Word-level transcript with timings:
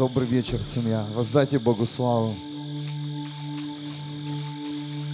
Добрый 0.00 0.26
вечер, 0.26 0.58
семья. 0.60 1.04
Воздайте 1.14 1.58
Богу 1.58 1.84
славу. 1.84 2.34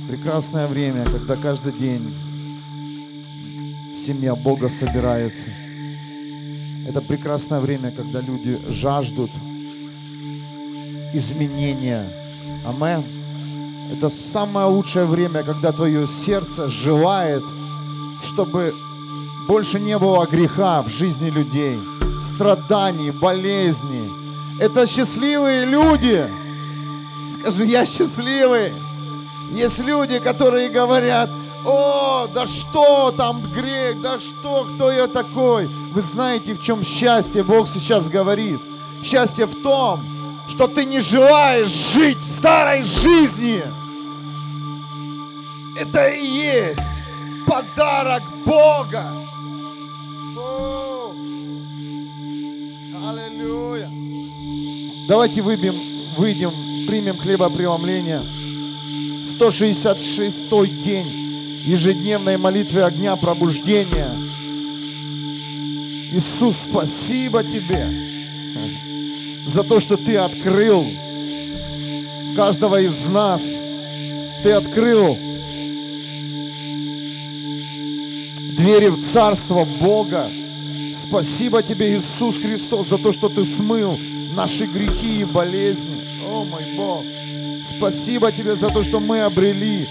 Прекрасное 0.09 0.69
время, 0.69 1.05
когда 1.07 1.35
каждый 1.35 1.73
день 1.73 2.01
семья 3.99 4.37
Бога 4.37 4.69
собирается. 4.69 5.49
Это 6.89 7.01
прекрасное 7.01 7.59
время, 7.59 7.91
когда 7.91 8.21
люди 8.21 8.61
жаждут 8.69 9.33
изменения. 11.13 12.09
Амен. 12.65 13.03
Это 13.93 14.09
самое 14.09 14.69
лучшее 14.69 15.07
время, 15.07 15.43
когда 15.43 15.73
твое 15.73 16.07
сердце 16.07 16.69
желает, 16.69 17.43
чтобы 18.23 18.73
больше 19.49 19.81
не 19.81 19.99
было 19.99 20.25
греха 20.27 20.85
в 20.85 20.89
жизни 20.89 21.29
людей, 21.29 21.75
страданий, 22.37 23.11
болезней. 23.21 24.26
Это 24.59 24.87
счастливые 24.87 25.67
люди. 25.67 26.27
Скажи, 27.33 27.67
я 27.67 27.85
счастливый. 27.85 28.73
Есть 29.51 29.81
люди, 29.81 30.19
которые 30.19 30.71
говорят, 30.71 31.31
о, 31.65 32.27
да 32.33 32.47
что 32.47 33.11
там 33.11 33.43
грех, 33.55 34.01
да 34.01 34.19
что, 34.19 34.67
кто 34.75 34.91
я 34.91 35.07
такой. 35.09 35.69
Вы 35.93 36.01
знаете, 36.01 36.55
в 36.55 36.61
чем 36.61 36.85
счастье 36.85 37.43
Бог 37.43 37.69
сейчас 37.69 38.09
говорит. 38.09 38.61
Счастье 39.03 39.47
в 39.47 39.63
том, 39.63 40.01
что 40.49 40.67
ты 40.69 40.85
не 40.85 41.01
желаешь 41.01 41.67
жить 41.67 42.23
старой 42.25 42.83
жизни. 42.83 43.63
Это 45.79 46.09
и 46.09 46.25
есть 46.25 47.03
подарок 47.47 48.23
Бога. 48.45 49.05
Давайте 55.07 55.41
выбьем, 55.41 55.77
выйдем, 56.17 56.51
примем 56.89 57.17
хлебопреломление. 57.17 58.21
166 59.25 60.51
день 60.83 61.07
ежедневной 61.65 62.37
молитвы 62.39 62.83
огня 62.83 63.15
пробуждения. 63.15 64.11
Иисус, 66.13 66.57
спасибо 66.69 67.45
Тебе 67.45 67.89
за 69.47 69.63
то, 69.63 69.79
что 69.79 69.97
Ты 69.97 70.17
открыл 70.17 70.85
каждого 72.35 72.81
из 72.81 73.07
нас. 73.09 73.43
Ты 74.43 74.51
открыл 74.51 75.17
двери 78.57 78.89
в 78.89 79.01
Царство 79.01 79.65
Бога. 79.81 80.29
Спасибо 80.97 81.63
Тебе, 81.63 81.97
Иисус 81.97 82.39
Христос, 82.39 82.89
за 82.89 82.99
то, 82.99 83.13
что 83.13 83.29
Ты 83.29 83.45
смыл 83.45 83.97
наши 84.37 84.67
грехи 84.67 85.23
и 85.23 85.25
болезни. 85.25 86.03
О, 86.29 86.45
мой 86.45 86.63
Бог. 86.77 87.03
Спасибо 87.67 88.31
Тебе 88.31 88.55
за 88.55 88.69
то, 88.69 88.83
что 88.83 89.01
мы 89.01 89.23
обрели 89.23 89.89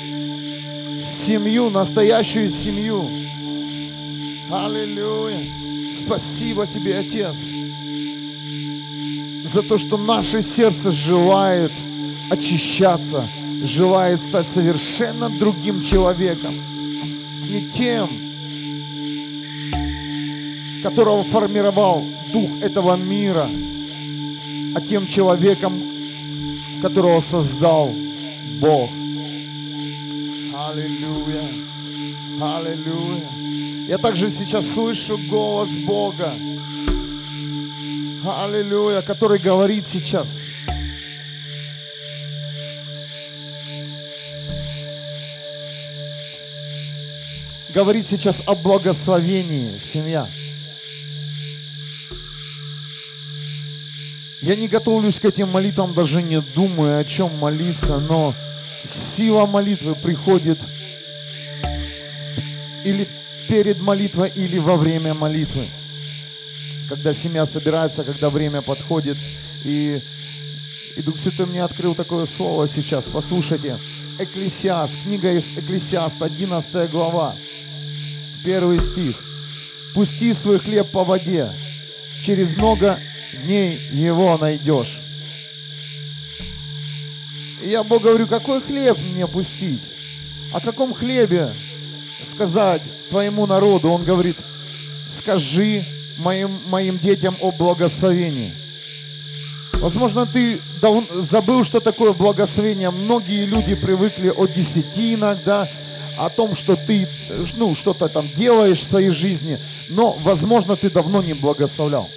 семью, 1.03 1.71
настоящую 1.71 2.49
семью. 2.49 3.03
Аллилуйя. 4.51 5.39
Спасибо 5.91 6.67
Тебе, 6.67 6.99
Отец, 6.99 7.49
за 9.43 9.63
то, 9.63 9.79
что 9.79 9.97
наше 9.97 10.43
сердце 10.43 10.91
желает 10.91 11.71
очищаться, 12.29 13.27
желает 13.63 14.21
стать 14.21 14.47
совершенно 14.47 15.29
другим 15.29 15.81
человеком. 15.81 16.53
Не 17.49 17.67
тем, 17.69 18.09
которого 20.83 21.23
формировал 21.23 22.03
дух 22.31 22.49
этого 22.61 22.95
мира, 22.95 23.49
а 24.75 24.81
тем 24.81 25.07
человеком, 25.07 25.73
которого 26.81 27.21
создал 27.21 27.89
Бог. 28.59 28.89
Аллилуйя. 30.53 31.43
Аллилуйя. 32.41 33.87
Я 33.87 33.97
также 33.97 34.29
сейчас 34.29 34.67
слышу 34.67 35.17
голос 35.29 35.77
Бога. 35.77 36.33
Аллилуйя, 38.43 39.01
который 39.01 39.39
говорит 39.39 39.87
сейчас. 39.87 40.43
Говорит 47.73 48.07
сейчас 48.09 48.41
о 48.45 48.55
благословении, 48.55 49.77
семья. 49.77 50.29
Я 54.45 54.55
не 54.55 54.67
готовлюсь 54.67 55.19
к 55.19 55.25
этим 55.25 55.49
молитвам, 55.49 55.95
даже 55.95 56.21
не 56.21 56.39
думаю, 56.39 56.99
о 56.99 57.03
чем 57.03 57.35
молиться, 57.35 57.99
но 57.99 58.35
сила 58.87 59.47
молитвы 59.47 59.95
приходит 59.95 60.59
или 62.83 63.07
перед 63.49 63.79
молитвой, 63.81 64.29
или 64.29 64.59
во 64.59 64.77
время 64.77 65.15
молитвы. 65.15 65.65
Когда 66.87 67.11
семья 67.15 67.47
собирается, 67.47 68.03
когда 68.03 68.29
время 68.29 68.61
подходит. 68.61 69.17
И, 69.63 69.99
и 70.95 71.01
Дух 71.01 71.17
Святой 71.17 71.47
мне 71.47 71.63
открыл 71.63 71.95
такое 71.95 72.27
слово 72.27 72.67
сейчас. 72.67 73.09
Послушайте. 73.09 73.79
Экклесиаст, 74.19 75.01
книга 75.01 75.33
из 75.33 75.49
Экклесиаст, 75.49 76.21
11 76.21 76.91
глава, 76.91 77.35
первый 78.45 78.77
стих. 78.77 79.15
«Пусти 79.95 80.33
свой 80.33 80.59
хлеб 80.59 80.91
по 80.91 81.03
воде, 81.03 81.51
через 82.21 82.55
много 82.55 82.99
дней 83.43 83.79
его 83.91 84.37
найдешь. 84.37 84.99
И 87.63 87.69
я 87.69 87.83
Богу 87.83 88.05
говорю, 88.05 88.27
какой 88.27 88.61
хлеб 88.61 88.97
мне 88.97 89.27
пустить? 89.27 89.81
О 90.53 90.59
каком 90.59 90.93
хлебе 90.93 91.53
сказать 92.23 92.83
твоему 93.09 93.45
народу? 93.45 93.89
Он 93.89 94.03
говорит, 94.03 94.37
скажи 95.09 95.85
моим, 96.17 96.61
моим 96.67 96.99
детям 96.99 97.37
о 97.41 97.51
благословении. 97.51 98.53
Возможно, 99.73 100.25
ты 100.25 100.59
забыл, 101.15 101.63
что 101.63 101.79
такое 101.79 102.13
благословение. 102.13 102.91
Многие 102.91 103.45
люди 103.45 103.75
привыкли 103.75 104.29
о 104.29 104.47
десятинах, 104.47 105.39
да, 105.43 105.69
о 106.17 106.29
том, 106.29 106.55
что 106.55 106.75
ты 106.75 107.07
ну, 107.57 107.75
что-то 107.75 108.07
там 108.07 108.29
делаешь 108.35 108.79
в 108.79 108.83
своей 108.83 109.09
жизни, 109.09 109.59
но, 109.89 110.13
возможно, 110.21 110.75
ты 110.75 110.89
давно 110.89 111.21
не 111.21 111.33
благословлял. 111.33 112.09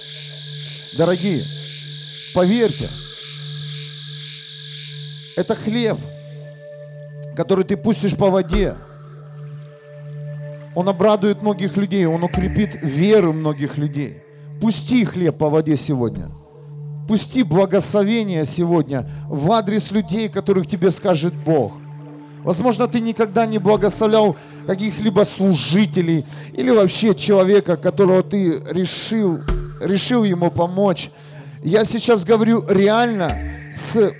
Дорогие, 0.97 1.45
поверьте, 2.33 2.89
это 5.35 5.55
хлеб, 5.55 5.97
который 7.35 7.63
ты 7.63 7.77
пустишь 7.77 8.15
по 8.15 8.29
воде. 8.29 8.73
Он 10.75 10.89
обрадует 10.89 11.41
многих 11.41 11.77
людей, 11.77 12.05
он 12.05 12.23
укрепит 12.23 12.79
веру 12.81 13.33
многих 13.33 13.77
людей. 13.77 14.21
Пусти 14.61 15.05
хлеб 15.05 15.37
по 15.37 15.49
воде 15.49 15.77
сегодня. 15.77 16.25
Пусти 17.07 17.43
благословение 17.43 18.45
сегодня 18.45 19.05
в 19.29 19.51
адрес 19.51 19.91
людей, 19.91 20.27
которых 20.27 20.67
тебе 20.67 20.91
скажет 20.91 21.33
Бог. 21.33 21.73
Возможно, 22.43 22.87
ты 22.87 22.99
никогда 22.99 23.45
не 23.45 23.57
благословлял 23.57 24.35
каких-либо 24.65 25.23
служителей 25.23 26.25
или 26.53 26.69
вообще 26.69 27.13
человека, 27.15 27.77
которого 27.77 28.23
ты 28.23 28.59
решил 28.69 29.37
решил 29.81 30.23
ему 30.23 30.51
помочь. 30.51 31.09
Я 31.63 31.85
сейчас 31.85 32.23
говорю 32.23 32.65
реально 32.67 33.37
с, 33.73 34.11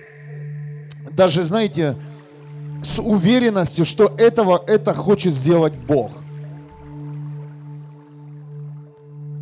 даже 1.12 1.44
знаете, 1.44 1.96
с 2.84 3.00
уверенностью, 3.00 3.86
что 3.86 4.14
этого, 4.18 4.62
это 4.68 4.94
хочет 4.94 5.36
сделать 5.36 5.74
Бог. 5.88 6.12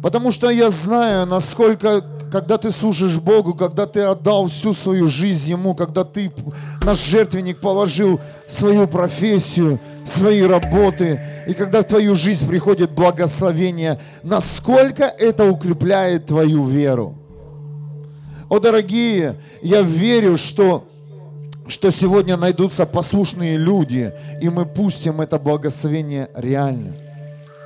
Потому 0.02 0.32
что 0.32 0.50
я 0.50 0.70
знаю, 0.70 1.26
насколько, 1.26 2.04
когда 2.32 2.58
ты 2.58 2.72
служишь 2.72 3.18
Богу, 3.18 3.54
когда 3.54 3.86
ты 3.86 4.02
отдал 4.02 4.48
всю 4.48 4.74
свою 4.74 5.08
жизнь 5.08 5.52
Ему, 5.52 5.76
когда 5.76 6.04
ты 6.04 6.32
на 6.84 6.94
жертвенник 6.94 7.60
положил 7.60 8.20
свою 8.48 8.88
профессию, 8.88 9.80
свои 10.06 10.42
работы, 10.42 11.20
и 11.48 11.54
когда 11.54 11.82
в 11.82 11.88
твою 11.88 12.16
жизнь 12.16 12.48
приходит 12.48 12.92
благословение, 12.92 14.00
насколько 14.24 15.04
это 15.04 15.46
укрепляет 15.46 16.28
твою 16.28 16.66
веру. 16.66 17.14
О, 18.50 18.60
дорогие, 18.60 19.36
я 19.62 19.82
верю, 19.82 20.38
что, 20.38 20.86
что 21.68 21.92
сегодня 21.92 22.38
найдутся 22.38 22.86
послушные 22.86 23.58
люди, 23.58 24.14
и 24.42 24.50
мы 24.50 24.66
пустим 24.66 25.22
это 25.22 25.38
благословение 25.38 26.30
реально, 26.36 26.96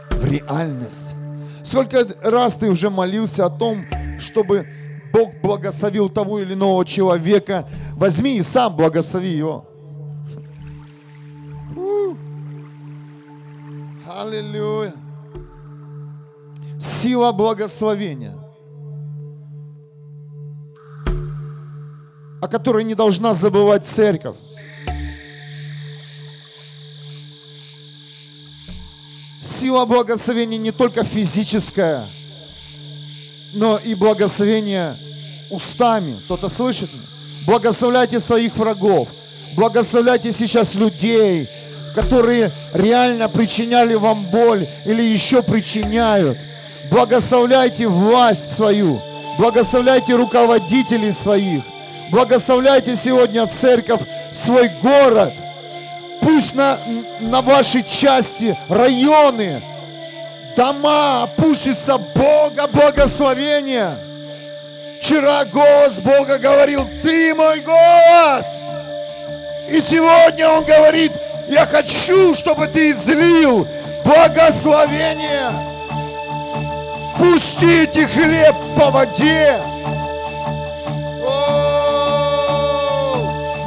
в 0.10 0.26
реальность. 0.26 1.21
Сколько 1.64 2.08
раз 2.24 2.56
ты 2.56 2.70
уже 2.70 2.90
молился 2.90 3.46
о 3.46 3.50
том, 3.50 3.86
чтобы 4.20 4.68
Бог 5.14 5.34
благословил 5.42 6.10
того 6.10 6.40
или 6.40 6.54
иного 6.54 6.86
человека, 6.86 7.66
возьми 7.98 8.38
и 8.38 8.42
сам 8.42 8.76
благослови 8.76 9.30
его. 9.30 9.66
Аллилуйя. 14.08 14.94
Сила 16.80 17.32
благословения. 17.32 18.42
о 22.42 22.48
которой 22.48 22.84
не 22.84 22.96
должна 22.96 23.34
забывать 23.34 23.86
церковь. 23.86 24.36
Сила 29.62 29.86
благословения 29.86 30.58
не 30.58 30.72
только 30.72 31.04
физическая, 31.04 32.08
но 33.54 33.78
и 33.78 33.94
благословение 33.94 34.98
устами. 35.52 36.16
Кто-то 36.26 36.50
слышит? 36.50 36.90
Благословляйте 37.46 38.20
своих 38.20 38.58
врагов. 38.58 39.10
Благословляйте 39.56 40.32
сейчас 40.32 40.74
людей, 40.74 41.48
которые 41.94 42.52
реально 42.74 43.30
причиняли 43.30 43.94
вам 43.94 44.26
боль 44.32 44.68
или 44.84 45.04
еще 45.04 45.44
причиняют. 45.44 46.40
Благословляйте 46.90 47.88
власть 47.88 48.56
свою. 48.56 49.00
Благословляйте 49.38 50.16
руководителей 50.16 51.12
своих. 51.12 51.62
Благословляйте 52.10 52.96
сегодня 52.96 53.46
церковь, 53.46 54.02
свой 54.32 54.70
город. 54.82 55.34
Пусть 56.22 56.54
на, 56.56 56.80
на 57.20 57.42
вашей 57.42 57.84
части, 57.84 58.58
районы, 58.70 59.62
дома 60.56 61.24
опустится 61.24 61.98
Бога 61.98 62.68
благословения. 62.68 63.98
Вчера 65.00 65.46
голос 65.46 66.00
Бога 66.00 66.38
говорил, 66.38 66.88
ты 67.02 67.34
мой 67.34 67.62
голос. 67.62 68.46
И 69.68 69.82
сегодня 69.82 70.48
Он 70.50 70.64
говорит, 70.64 71.12
я 71.50 71.66
хочу, 71.66 72.36
чтобы 72.36 72.68
ты 72.68 72.92
излил 72.92 73.68
благословение. 74.06 75.52
Пустите 77.18 78.06
хлеб 78.08 78.56
по 78.78 78.92
воде. 78.92 79.60
О, 81.24 82.62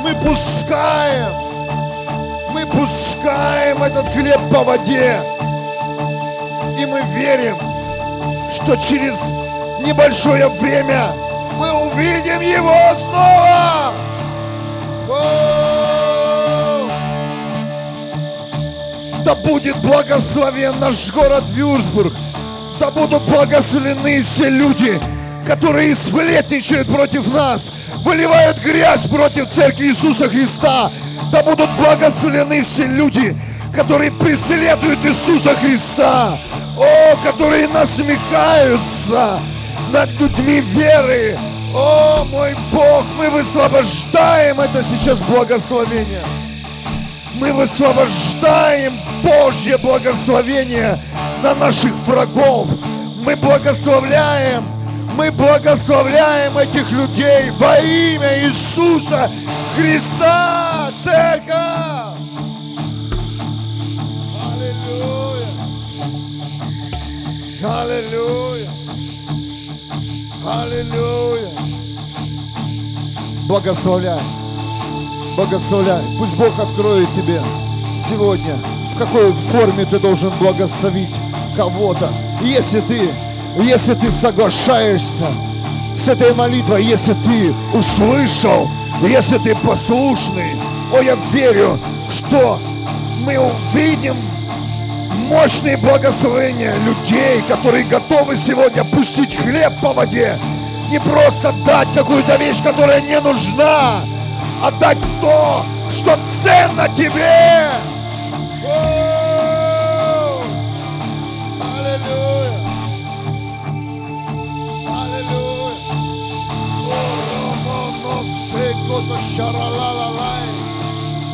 мы 0.00 0.14
пускаем, 0.14 1.32
пускаем 2.64 3.82
этот 3.82 4.08
хлеб 4.08 4.40
по 4.50 4.64
воде. 4.64 5.20
И 6.78 6.86
мы 6.86 7.02
верим, 7.16 7.56
что 8.52 8.76
через 8.76 9.16
небольшое 9.86 10.48
время 10.48 11.12
мы 11.58 11.72
увидим 11.86 12.40
его 12.40 12.74
снова. 12.98 13.92
Да 19.24 19.34
будет 19.34 19.78
благословен 19.78 20.78
наш 20.78 21.10
город 21.10 21.44
Вюрсбург. 21.48 22.12
Да 22.78 22.90
будут 22.90 23.22
благословены 23.22 24.22
все 24.22 24.50
люди, 24.50 25.00
которые 25.46 25.94
сплетничают 25.94 26.88
против 26.88 27.32
нас, 27.32 27.72
выливают 27.98 28.58
грязь 28.58 29.06
против 29.06 29.48
церкви 29.48 29.86
Иисуса 29.86 30.28
Христа. 30.28 30.90
Да 31.34 31.42
будут 31.42 31.68
благословены 31.72 32.62
все 32.62 32.86
люди, 32.86 33.36
которые 33.74 34.12
преследуют 34.12 35.04
Иисуса 35.04 35.52
Христа. 35.56 36.38
О, 36.78 37.16
которые 37.24 37.66
насмехаются 37.66 39.42
над 39.90 40.12
людьми 40.12 40.60
веры. 40.60 41.36
О, 41.74 42.24
мой 42.30 42.54
Бог, 42.70 43.04
мы 43.18 43.30
высвобождаем 43.30 44.60
это 44.60 44.80
сейчас 44.84 45.18
благословение. 45.22 46.24
Мы 47.34 47.52
высвобождаем 47.52 49.00
Божье 49.24 49.76
благословение 49.76 51.02
на 51.42 51.56
наших 51.56 51.94
врагов. 52.06 52.68
Мы 53.26 53.34
благословляем, 53.34 54.62
мы 55.14 55.30
благословляем 55.30 56.58
этих 56.58 56.90
людей 56.90 57.50
во 57.50 57.78
имя 57.78 58.44
Иисуса 58.44 59.30
Христа, 59.76 60.90
церковь. 61.02 61.54
Аллилуйя. 64.42 65.48
Аллилуйя. 67.64 68.70
Аллилуйя. 70.46 71.50
Благословляй. 73.46 74.20
Благословляй. 75.36 76.02
Пусть 76.18 76.34
Бог 76.34 76.58
откроет 76.58 77.12
тебе 77.14 77.42
сегодня, 78.08 78.56
в 78.94 78.98
какой 78.98 79.32
форме 79.32 79.84
ты 79.84 79.98
должен 79.98 80.30
благословить 80.38 81.14
кого-то. 81.56 82.12
Если 82.42 82.80
ты, 82.80 83.10
если 83.62 83.94
ты 83.94 84.10
соглашаешься 84.10 85.26
с 85.96 86.08
этой 86.08 86.34
молитвой, 86.34 86.84
если 86.84 87.14
ты 87.14 87.54
услышал, 87.72 88.68
если 89.02 89.38
ты 89.38 89.54
послушный, 89.54 90.56
о, 90.92 91.00
я 91.00 91.16
верю, 91.32 91.78
что 92.10 92.58
мы 93.20 93.38
увидим 93.38 94.16
мощные 95.28 95.76
благословения 95.76 96.74
людей, 96.76 97.42
которые 97.48 97.84
готовы 97.84 98.36
сегодня 98.36 98.84
пустить 98.84 99.36
хлеб 99.36 99.72
по 99.80 99.92
воде. 99.92 100.38
Не 100.90 101.00
просто 101.00 101.52
дать 101.66 101.92
какую-то 101.94 102.36
вещь, 102.36 102.62
которая 102.62 103.00
не 103.00 103.18
нужна, 103.20 104.00
а 104.62 104.70
дать 104.80 104.98
то, 105.20 105.64
что 105.90 106.18
ценно 106.42 106.88
тебе. 106.94 107.70
Аллилуйя. 108.64 108.93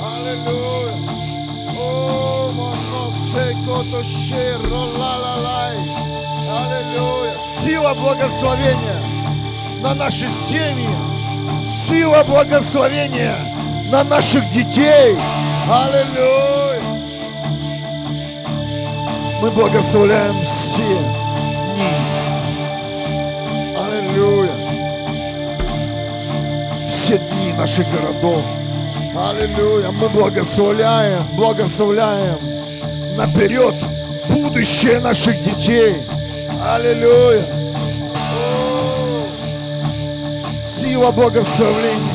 Аллилуйя. 0.03 0.95
О, 1.79 2.51
моносекото 2.53 4.03
шеролалалай. 4.05 5.77
Аллилуйя. 6.51 7.37
Сила 7.63 7.95
благословения 7.95 9.01
на 9.81 9.95
наши 9.95 10.29
семьи. 10.49 10.89
Сила 11.89 12.25
благословения 12.25 13.37
на 13.91 14.03
наших 14.03 14.51
детей. 14.51 15.17
Аллилуйя. 15.71 16.83
Мы 19.41 19.51
благословляем 19.53 20.43
все 20.43 21.20
Все 27.11 27.19
дни 27.19 27.53
наших 27.55 27.91
городов. 27.91 28.45
Аллилуйя. 29.17 29.91
Мы 29.91 30.09
благословляем, 30.11 31.27
благословляем 31.35 32.37
наперед 33.17 33.75
будущее 34.29 35.01
наших 35.01 35.43
детей. 35.43 35.97
Аллилуйя. 36.65 37.45
Сила 40.81 41.11
благословления. 41.11 42.13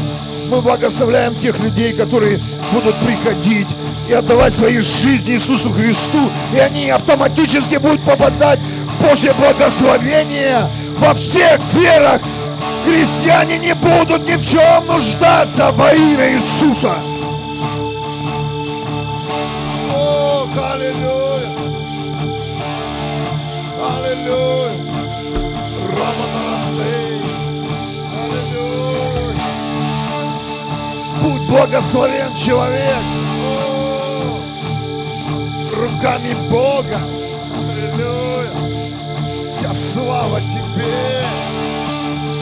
Мы 0.49 0.61
благословляем 0.61 1.35
тех 1.35 1.59
людей, 1.59 1.91
которые 1.91 2.39
будут 2.71 2.95
приходить 2.99 3.67
и 4.07 4.13
отдавать 4.13 4.53
свои 4.53 4.79
жизни 4.79 5.33
Иисусу 5.33 5.71
Христу, 5.71 6.29
и 6.53 6.59
они 6.59 6.89
автоматически 6.89 7.75
будут 7.75 7.99
попадать 8.03 8.59
в 8.59 9.03
Божье 9.03 9.33
благословение 9.33 10.69
во 10.99 11.13
всех 11.13 11.59
сферах. 11.59 12.21
Христиане 12.85 13.57
не 13.57 13.73
будут 13.73 14.27
ни 14.27 14.35
в 14.35 14.43
чем 14.43 14.85
нуждаться 14.85 15.71
во 15.71 15.91
имя 15.93 16.33
Иисуса. 16.33 16.93
О, 19.91 20.47
аллилуйя! 20.73 21.49
Аллилуйя! 23.83 24.71
Аллилуйя! 28.23 29.41
Будь 31.21 31.41
благословен 31.49 32.35
человек! 32.35 33.03
Руками 35.75 36.35
Бога! 36.49 37.01
Аллилуйя! 37.57 38.51
Вся 39.43 39.73
слава 39.73 40.39
Тебе! 40.41 41.44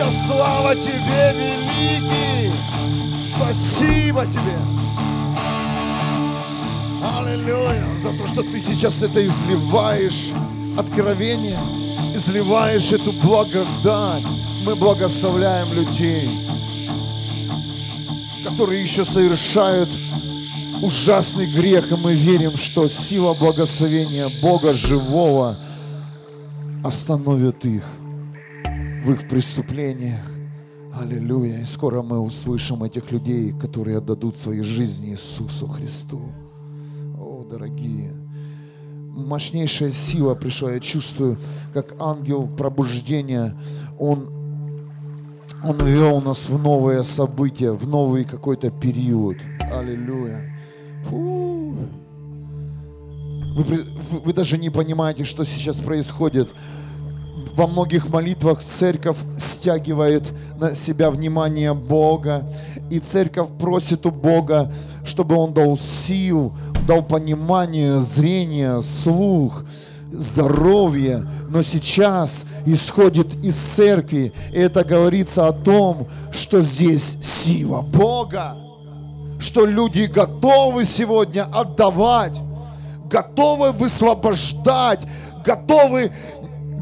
Вся 0.04 0.28
слава 0.28 0.76
Тебе, 0.76 1.34
великий! 1.34 2.52
Спасибо 3.22 4.26
Тебе! 4.26 4.58
Аллилуйя! 7.02 7.86
За 8.02 8.12
то, 8.18 8.28
что 8.28 8.44
Ты 8.44 8.60
сейчас 8.60 9.02
это 9.02 9.26
изливаешь, 9.26 10.32
откровение, 10.78 11.60
изливаешь 12.16 12.92
эту 12.92 13.14
благодать. 13.14 14.24
Мы 14.66 14.76
благословляем 14.76 15.72
людей, 15.74 16.30
которые 18.44 18.82
еще 18.82 19.06
совершают 19.06 19.90
ужасный 20.82 21.46
грех, 21.46 21.92
и 21.92 21.96
мы 21.96 22.14
верим, 22.16 22.58
что 22.58 22.88
сила 22.90 23.34
благословения 23.34 24.30
Бога 24.42 24.74
живого 24.74 25.56
остановит 26.84 27.66
их 27.66 27.84
в 29.04 29.12
их 29.12 29.28
преступлениях. 29.28 30.22
Аллилуйя. 30.94 31.62
И 31.62 31.66
скоро 31.66 32.02
мы 32.02 32.20
услышим 32.20 32.84
этих 32.84 33.12
людей, 33.12 33.52
которые 33.60 33.98
отдадут 33.98 34.38
свои 34.38 34.62
жизни 34.62 35.10
Иисусу 35.12 35.68
Христу. 35.68 36.22
О, 37.20 37.44
дорогие. 37.50 38.14
Мощнейшая 39.10 39.92
сила 39.92 40.36
пришла. 40.36 40.72
Я 40.72 40.80
чувствую, 40.80 41.38
как 41.74 41.96
ангел 42.00 42.48
пробуждения, 42.48 43.56
он, 44.00 44.30
он 45.66 45.86
вел 45.86 46.22
нас 46.22 46.48
в 46.48 46.62
новые 46.62 47.04
события, 47.04 47.72
в 47.72 47.88
новый 47.88 48.24
какой-то 48.24 48.70
период. 48.70 49.38
Аллилуйя. 49.72 50.42
Фу. 51.08 51.76
Вы, 53.56 53.64
вы, 53.64 54.20
вы 54.26 54.34
даже 54.34 54.58
не 54.58 54.70
понимаете, 54.70 55.26
что 55.26 55.44
сейчас 55.44 55.78
происходит 55.78 56.50
во 57.56 57.68
многих 57.68 58.10
молитвах 58.10 58.64
церковь 58.64 59.18
стягивает 59.38 60.24
на 60.60 60.74
себя 60.74 61.12
внимание 61.12 61.74
Бога, 61.74 62.44
и 62.90 63.00
церковь 63.00 63.50
просит 63.60 64.06
у 64.06 64.12
Бога, 64.12 64.72
чтобы 65.06 65.36
Он 65.36 65.54
дал 65.54 65.78
сил, 65.78 66.52
дал 66.88 67.04
понимание, 67.08 68.00
зрение, 68.00 68.82
слух, 68.82 69.64
здоровье, 70.12 71.24
но 71.50 71.62
сейчас 71.62 72.46
исходит 72.66 73.36
из 73.44 73.56
церкви, 73.56 74.34
и 74.52 74.58
это 74.58 74.84
говорится 74.84 75.48
о 75.48 75.54
том, 75.54 76.08
что 76.32 76.62
здесь 76.62 77.18
сила 77.22 77.82
Бога, 77.82 78.56
что 79.40 79.66
люди 79.66 80.06
готовы 80.06 80.86
сегодня 80.86 81.44
отдавать, 81.52 82.34
готовы 83.10 83.72
высвобождать, 83.72 85.06
готовы 85.44 86.12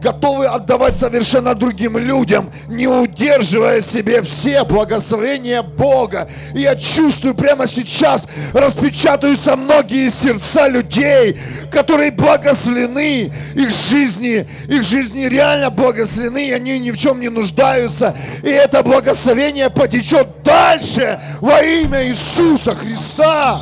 готовы 0.01 0.47
отдавать 0.47 0.95
совершенно 0.95 1.53
другим 1.55 1.97
людям, 1.97 2.51
не 2.67 2.87
удерживая 2.87 3.81
себе 3.81 4.21
все 4.23 4.63
благословения 4.63 5.61
Бога. 5.61 6.27
И 6.53 6.61
я 6.61 6.75
чувствую 6.75 7.35
прямо 7.35 7.67
сейчас 7.67 8.27
распечатаются 8.53 9.55
многие 9.55 10.09
сердца 10.09 10.67
людей, 10.67 11.37
которые 11.71 12.11
благословены, 12.11 13.31
их 13.55 13.69
жизни, 13.69 14.47
их 14.67 14.83
жизни 14.83 15.25
реально 15.25 15.69
благословены, 15.69 16.47
и 16.49 16.51
они 16.51 16.79
ни 16.79 16.91
в 16.91 16.97
чем 16.97 17.19
не 17.19 17.29
нуждаются. 17.29 18.15
И 18.43 18.49
это 18.49 18.83
благословение 18.83 19.69
потечет 19.69 20.27
дальше 20.43 21.19
во 21.39 21.61
имя 21.61 22.07
Иисуса 22.07 22.71
Христа. 22.71 23.61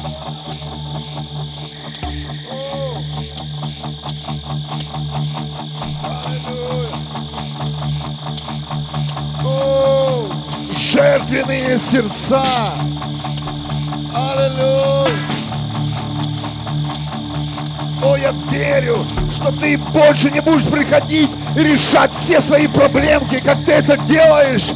Жертвенные 10.99 11.77
сердца. 11.77 12.43
Аллилуйя. 14.13 15.07
О, 18.03 18.17
я 18.17 18.33
верю, 18.51 19.05
что 19.33 19.51
ты 19.53 19.77
больше 19.77 20.29
не 20.29 20.41
будешь 20.41 20.65
приходить 20.65 21.29
и 21.55 21.59
решать 21.59 22.11
все 22.11 22.41
свои 22.41 22.67
проблемки, 22.67 23.37
как 23.37 23.63
ты 23.63 23.73
это 23.73 23.95
делаешь, 23.95 24.71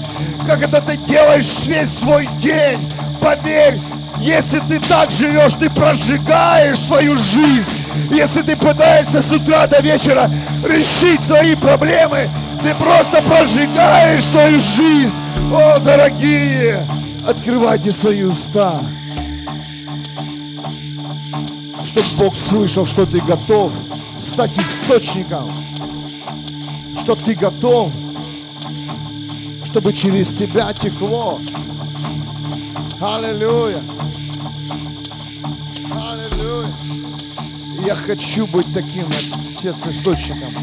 как 0.48 0.62
это 0.62 0.82
ты 0.82 0.96
делаешь 0.96 1.66
весь 1.66 1.90
свой 1.90 2.30
день. 2.40 2.90
Поверь, 3.20 3.78
если 4.18 4.60
ты 4.60 4.80
так 4.80 5.12
живешь, 5.12 5.54
ты 5.54 5.70
прожигаешь 5.70 6.80
свою 6.80 7.18
жизнь. 7.18 7.74
Если 8.10 8.44
ты 8.44 8.56
пытаешься 8.56 9.22
с 9.22 9.30
утра 9.30 9.68
до 9.68 9.82
вечера 9.82 10.30
решить 10.64 11.22
свои 11.22 11.56
проблемы, 11.56 12.30
ты 12.62 12.74
просто 12.76 13.22
прожигаешь 13.24 14.24
свою 14.24 14.60
жизнь. 14.60 15.20
О, 15.52 15.80
дорогие, 15.80 16.86
открывайте 17.28 17.92
свои 17.92 18.24
уста. 18.24 18.82
Чтобы 21.84 22.08
Бог 22.18 22.36
слышал, 22.36 22.86
что 22.86 23.06
ты 23.06 23.20
готов 23.22 23.72
стать 24.20 24.52
источником. 24.58 25.52
Что 27.00 27.16
ты 27.16 27.36
готов, 27.36 27.92
чтобы 29.66 29.94
через 29.94 30.36
тебя 30.36 30.72
текло. 30.74 31.40
Аллилуйя. 33.02 33.82
Аллилуйя. 35.92 36.70
Я 37.86 37.96
хочу 37.96 38.48
быть 38.48 38.74
таким, 38.74 39.08
отец, 39.08 39.76
источником. 39.86 40.54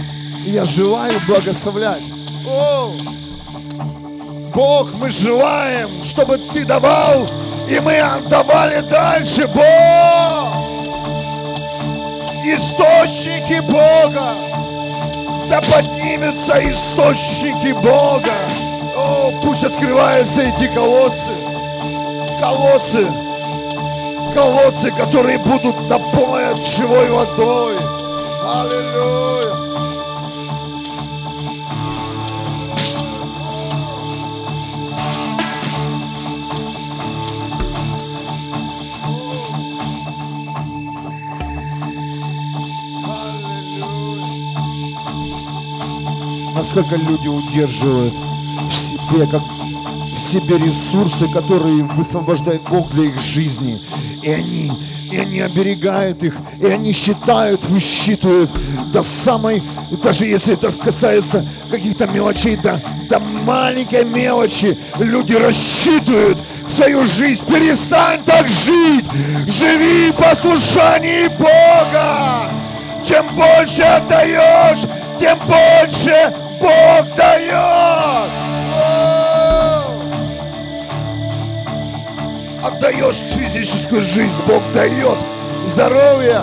Я 0.47 0.65
желаю 0.65 1.13
благословлять. 1.27 2.03
О! 2.47 2.95
Бог, 4.61 4.93
мы 4.93 5.11
желаем, 5.11 5.88
чтобы 6.05 6.37
Ты 6.37 6.67
давал, 6.67 7.26
и 7.67 7.81
мы 7.81 7.97
отдавали 7.97 8.83
дальше, 8.83 9.49
Бог! 9.55 10.55
Источники 12.45 13.61
Бога! 13.61 14.35
Да 15.49 15.62
поднимутся 15.62 16.57
источники 16.71 17.73
Бога! 17.73 18.35
О, 18.99 19.33
пусть 19.43 19.64
открываются 19.64 20.43
эти 20.43 20.67
колодцы! 20.67 21.31
Колодцы! 22.38 23.07
Колодцы, 24.35 24.90
которые 24.90 25.38
будут 25.38 25.88
наполнены 25.88 26.55
живой 26.62 27.09
водой! 27.09 27.79
Аллилуйя! 28.45 29.50
Насколько 46.61 46.95
люди 46.97 47.26
удерживают 47.26 48.12
в 48.69 48.75
себе, 48.75 49.26
как 49.26 49.40
в 50.14 50.19
себе 50.19 50.59
ресурсы, 50.59 51.26
которые 51.29 51.85
высвобождает 51.85 52.61
Бог 52.69 52.90
для 52.93 53.05
их 53.05 53.19
жизни. 53.19 53.81
И 54.23 54.31
они, 54.31 54.71
и 55.11 55.17
они 55.17 55.40
оберегают 55.40 56.23
их, 56.23 56.37
и 56.61 56.67
они 56.67 56.93
считают, 56.93 57.64
высчитывают 57.64 58.50
до 58.93 59.02
самой, 59.02 59.62
даже 60.02 60.26
если 60.26 60.52
это 60.52 60.71
касается 60.71 61.49
каких-то 61.71 62.07
мелочей, 62.07 62.57
до, 62.57 62.79
до 63.09 63.19
маленькой 63.19 64.05
мелочи, 64.05 64.79
люди 64.99 65.33
рассчитывают 65.33 66.37
свою 66.69 67.07
жизнь. 67.07 67.43
Перестань 67.47 68.23
так 68.26 68.47
жить. 68.47 69.07
Живи 69.47 70.11
в 70.11 70.17
послушании 70.17 71.29
Бога. 71.38 72.50
Чем 73.02 73.35
больше 73.35 73.81
отдаешь, 73.81 74.85
тем 75.21 75.38
больше 75.47 76.35
Бог 76.61 77.17
дает! 77.17 78.31
Отдаешь 82.62 83.17
физическую 83.17 84.02
жизнь, 84.02 84.43
Бог 84.47 84.62
дает 84.75 85.19
здоровье. 85.64 86.43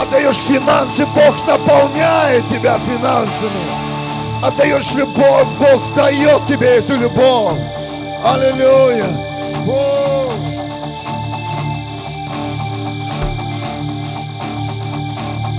Отдаешь 0.00 0.38
финансы, 0.38 1.04
Бог 1.06 1.46
наполняет 1.46 2.48
тебя 2.48 2.78
финансами. 2.78 3.50
Отдаешь 4.42 4.92
любовь, 4.94 5.46
Бог 5.58 5.94
дает 5.94 6.46
тебе 6.46 6.78
эту 6.78 6.96
любовь. 6.96 7.58
Аллилуйя. 8.24 9.06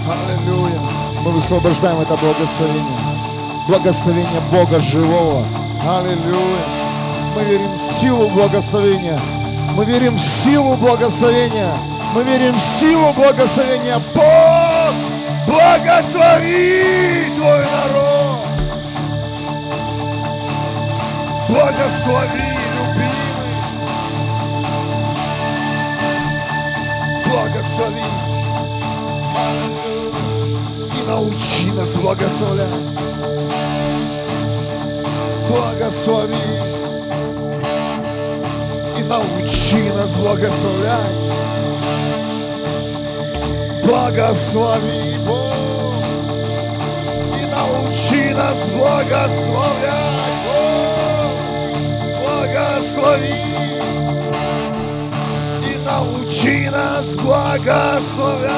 Аллилуйя. 0.09 0.79
Мы 1.23 1.31
высвобождаем 1.31 1.99
это 1.99 2.15
благословение 2.17 3.06
благословение 3.67 4.41
Бога 4.51 4.79
живого. 4.79 5.43
Аллилуйя. 5.81 6.77
Мы 7.35 7.43
верим 7.43 7.73
в 7.73 7.77
силу 7.77 8.29
благословения. 8.29 9.19
Мы 9.75 9.85
верим 9.85 10.15
в 10.15 10.21
силу 10.21 10.75
благословения. 10.77 11.77
Мы 12.13 12.23
верим 12.23 12.55
в 12.55 12.59
силу 12.59 13.13
благословения. 13.13 14.01
Бог, 14.15 14.95
благослови 15.45 17.25
твой 17.35 17.59
народ. 17.59 18.37
Благослови, 21.49 22.56
научи 31.07 31.71
нас 31.71 31.89
благословлять 31.89 33.17
благослови 35.87 36.35
и 38.99 39.03
научи 39.03 39.89
нас 39.95 40.15
благословлять. 40.17 41.17
Благослови, 43.83 45.17
Бог, 45.25 45.53
и 47.39 47.45
научи 47.45 48.33
нас 48.33 48.69
благословлять, 48.69 50.17
Бог. 50.45 51.31
благослови 52.21 53.45
и 55.63 55.77
научи 55.85 56.69
нас 56.69 57.15
благословлять. 57.15 58.51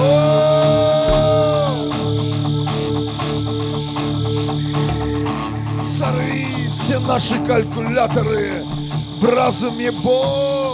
О! 0.00 0.95
Наши 7.06 7.38
калькуляторы 7.46 8.62
в 9.20 9.24
разуме 9.24 9.90
Бог. 9.90 10.65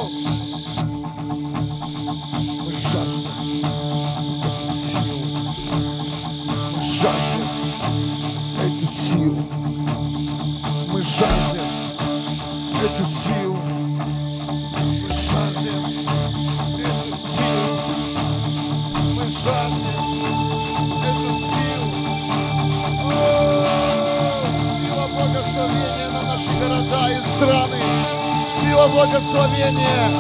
Сила 28.82 28.88
благословения 28.88 30.10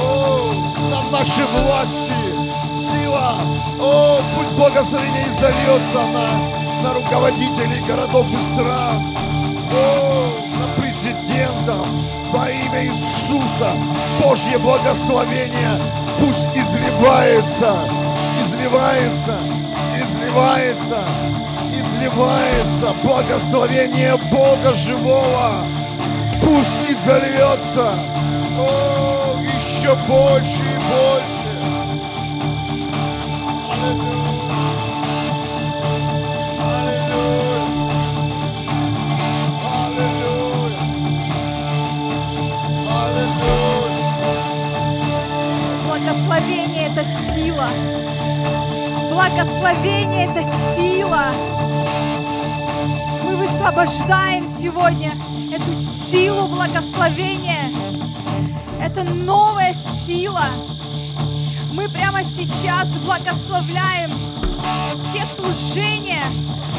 о, 0.00 0.52
на 0.88 1.02
наши 1.10 1.44
власти. 1.46 2.12
Сила, 2.70 3.34
о, 3.80 4.20
пусть 4.36 4.52
благословение 4.52 5.26
изольется 5.26 6.00
на, 6.12 6.84
на 6.84 6.94
руководителей 6.94 7.80
городов 7.80 8.26
и 8.32 8.40
стран. 8.40 9.02
О, 9.72 10.30
на 10.60 10.80
президентов 10.80 11.84
во 12.30 12.48
имя 12.48 12.84
Иисуса. 12.86 13.72
Божье 14.22 14.58
благословение 14.58 15.80
пусть 16.20 16.46
изливается, 16.54 17.76
изливается, 18.44 19.38
изливается, 20.00 20.98
изливается 21.76 22.94
благословение 23.02 24.16
Бога 24.30 24.72
живого. 24.72 25.64
Пусть 26.40 26.83
изольется 27.04 27.90
О, 28.58 29.38
еще 29.42 29.94
больше 30.06 30.62
и 30.62 30.78
больше. 30.88 31.44
Благословение– 45.86 46.88
это 46.90 47.04
сила. 47.04 47.68
Благословение– 49.10 50.30
это 50.30 50.42
сила. 50.74 51.26
Мы 53.24 53.36
высвобождаем 53.36 54.46
сегодня 54.46 55.12
эту 55.52 55.74
силу 55.74 56.03
благословения. 56.14 57.70
Это 58.80 59.02
новая 59.02 59.74
сила. 60.06 60.44
Мы 61.72 61.88
прямо 61.88 62.22
сейчас 62.22 62.96
благословляем 62.98 64.12
те 65.12 65.26
служения, 65.26 66.22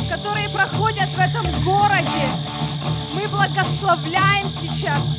которые 0.09 0.47
проходят 0.49 1.13
в 1.13 1.19
этом 1.19 1.45
городе. 1.65 2.27
Мы 3.13 3.27
благословляем 3.27 4.47
сейчас 4.47 5.17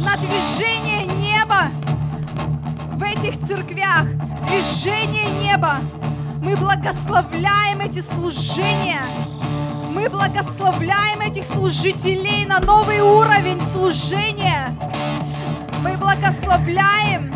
на 0.00 0.16
движение 0.16 1.04
неба 1.04 1.70
в 2.94 3.02
этих 3.04 3.38
церквях, 3.38 4.04
движение 4.48 5.30
неба. 5.40 5.78
Мы 6.42 6.56
благословляем 6.56 7.80
эти 7.80 8.00
служения. 8.00 9.27
Благословляем 10.10 11.20
этих 11.20 11.44
служителей 11.44 12.46
на 12.46 12.60
новый 12.60 13.00
уровень 13.00 13.60
служения. 13.60 14.74
Мы 15.82 15.96
благословляем 15.98 17.32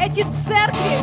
эти 0.00 0.22
церкви 0.22 0.98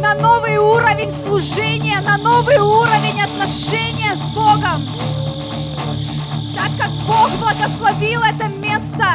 на 0.00 0.14
новый 0.14 0.58
уровень 0.58 1.12
служения, 1.12 2.00
на 2.00 2.18
новый 2.18 2.58
уровень 2.58 3.22
отношения 3.22 4.16
с 4.16 4.34
Богом. 4.34 4.82
Так 6.56 6.76
как 6.76 6.90
Бог 7.06 7.30
благословил 7.38 8.22
это 8.22 8.48
место, 8.48 9.06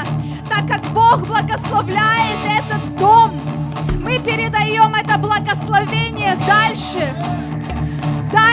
так 0.47 0.67
как 0.67 0.81
Бог 0.93 1.27
благословляет 1.27 2.39
этот 2.45 2.97
дом, 2.97 3.39
мы 4.03 4.19
передаем 4.19 4.95
это 4.95 5.17
благословение 5.17 6.35
дальше. 6.47 7.13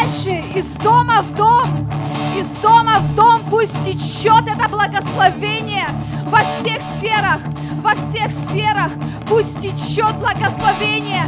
Дальше, 0.06 0.40
из 0.54 0.76
дома 0.76 1.20
в 1.20 1.34
дом, 1.34 1.90
из 2.38 2.46
дома 2.58 3.00
в 3.00 3.16
дом 3.16 3.42
пусть 3.50 3.80
течет 3.80 4.46
это 4.46 4.68
благословение 4.68 5.88
во 6.26 6.38
всех 6.44 6.80
сферах, 6.80 7.40
во 7.82 7.90
всех 7.96 8.30
сферах 8.30 8.92
пусть 9.28 9.58
течет 9.58 10.14
благословение 10.18 11.24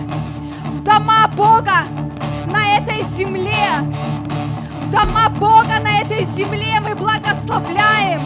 в 0.67 0.85
дома 0.85 1.27
Бога 1.37 1.87
на 2.47 2.77
этой 2.79 3.03
земле. 3.03 3.81
В 4.71 4.93
дома 4.93 5.29
Бога 5.41 5.81
на 5.83 6.01
этой 6.01 6.23
земле 6.23 6.79
мы 6.81 6.95
благословляем. 6.95 8.23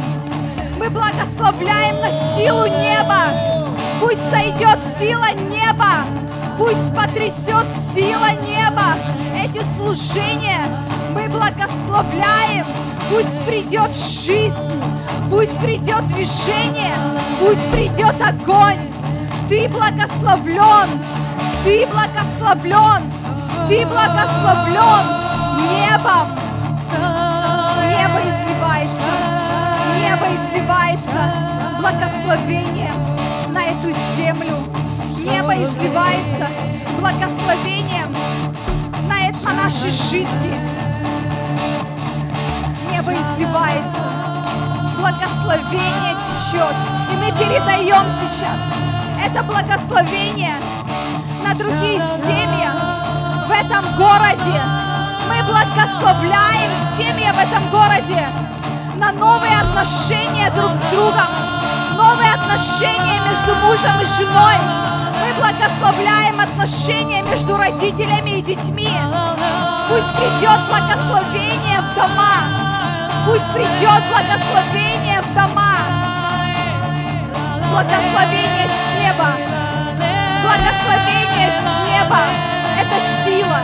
Мы 0.78 0.90
благословляем 0.90 1.98
на 1.98 2.10
силу 2.10 2.66
неба. 2.66 3.72
Пусть 4.02 4.28
сойдет 4.28 4.84
сила 4.84 5.32
неба. 5.32 6.21
Пусть 6.62 6.94
потрясет 6.94 7.66
сила 7.92 8.30
неба. 8.46 8.94
Эти 9.36 9.60
служения 9.76 10.60
мы 11.12 11.28
благословляем. 11.28 12.64
Пусть 13.10 13.44
придет 13.44 13.92
жизнь. 13.92 14.72
Пусть 15.28 15.58
придет 15.58 16.06
движение. 16.06 16.94
Пусть 17.40 17.68
придет 17.72 18.14
огонь. 18.22 18.78
Ты 19.48 19.68
благословлен. 19.68 21.02
Ты 21.64 21.84
благословлен. 21.88 23.12
Ты 23.66 23.84
благословлен 23.84 25.04
небом. 25.68 26.28
Небо 27.90 28.20
изливается. 28.30 29.12
Небо 29.98 30.26
изливается. 30.32 31.32
Благословение 31.80 32.92
на 33.48 33.64
эту 33.64 33.90
землю. 34.16 34.81
Небо 35.22 35.54
изливается 35.62 36.48
благословением 36.98 38.12
на, 39.08 39.28
это, 39.28 39.38
на 39.44 39.64
нашей 39.64 39.90
жизни. 39.90 40.54
Небо 42.90 43.12
изливается. 43.12 44.04
Благословение 44.98 46.14
течет. 46.14 46.74
И 47.12 47.16
мы 47.16 47.30
передаем 47.38 48.08
сейчас 48.08 48.60
это 49.24 49.44
благословение 49.44 50.54
на 51.44 51.54
другие 51.54 52.00
семьи 52.00 52.68
в 53.46 53.50
этом 53.50 53.94
городе. 53.94 54.60
Мы 55.28 55.42
благословляем 55.44 56.72
семьи 56.96 57.30
в 57.30 57.38
этом 57.38 57.70
городе 57.70 58.28
на 58.96 59.12
новые 59.12 59.56
отношения 59.60 60.50
друг 60.50 60.72
с 60.74 60.80
другом, 60.90 61.28
новые 61.96 62.32
отношения 62.34 63.20
между 63.28 63.54
мужем 63.54 64.00
и 64.00 64.04
женой. 64.04 64.91
Мы 65.32 65.38
благословляем 65.38 66.40
отношения 66.40 67.22
между 67.22 67.56
родителями 67.56 68.38
и 68.38 68.42
детьми. 68.42 68.90
Пусть 69.88 70.12
придет 70.14 70.60
благословение 70.68 71.80
в 71.80 71.94
дома. 71.94 72.42
Пусть 73.26 73.50
придет 73.52 74.02
благословение 74.10 75.22
в 75.22 75.34
дома. 75.34 75.76
Благословение 77.70 78.68
с 78.68 79.00
неба. 79.00 79.28
Благословение 80.42 81.50
с 81.50 81.64
неба. 81.88 82.18
Это 82.78 83.00
сила. 83.24 83.60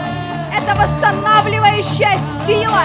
Это 0.57 0.75
восстанавливающая 0.75 2.19
сила. 2.47 2.83